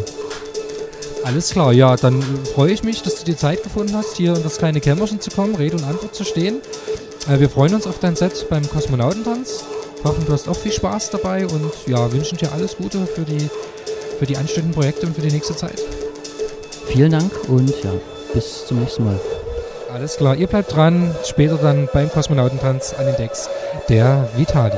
Alles 1.24 1.50
klar, 1.50 1.72
ja, 1.72 1.96
dann 1.96 2.22
freue 2.54 2.72
ich 2.72 2.84
mich, 2.84 3.02
dass 3.02 3.16
du 3.16 3.26
die 3.26 3.36
Zeit 3.36 3.64
gefunden 3.64 3.96
hast, 3.96 4.18
hier 4.18 4.36
in 4.36 4.44
das 4.44 4.58
kleine 4.58 4.80
Kämmerchen 4.80 5.22
zu 5.22 5.32
kommen, 5.32 5.56
Rede 5.56 5.78
und 5.78 5.84
Antwort 5.84 6.14
zu 6.14 6.24
stehen. 6.24 6.62
Äh, 7.30 7.40
wir 7.40 7.50
freuen 7.50 7.74
uns 7.74 7.88
auf 7.88 8.00
dein 8.00 8.16
Set 8.16 8.48
beim 8.50 8.68
Kosmonautentanz. 8.70 9.64
Hoffen, 10.04 10.26
du 10.26 10.34
hast 10.34 10.50
auch 10.50 10.56
viel 10.56 10.72
Spaß 10.72 11.12
dabei 11.12 11.46
und 11.46 11.72
ja, 11.88 12.12
wünschen 12.12 12.38
dir 12.38 12.52
alles 12.52 12.76
Gute 12.76 13.06
für 13.06 13.22
die, 13.22 13.50
für 14.22 14.28
die 14.28 14.38
anstehenden 14.38 14.72
Projekte 14.72 15.08
und 15.08 15.16
für 15.16 15.22
die 15.24 15.32
nächste 15.32 15.56
Zeit. 15.56 15.82
Vielen 16.86 17.12
Dank 17.12 17.32
und 17.48 17.70
ja, 17.84 17.90
bis 18.36 18.68
zum 18.68 18.80
nächsten 18.80 19.06
Mal. 19.06 19.20
Alles 19.92 20.18
klar, 20.18 20.36
ihr 20.36 20.46
bleibt 20.46 20.76
dran. 20.76 21.16
Später 21.26 21.58
dann 21.58 21.90
beim 21.92 22.08
Kosmonautentanz 22.08 22.94
an 22.94 23.08
den 23.08 23.16
Decks 23.16 23.50
der 23.90 24.30
Vitali. 24.38 24.78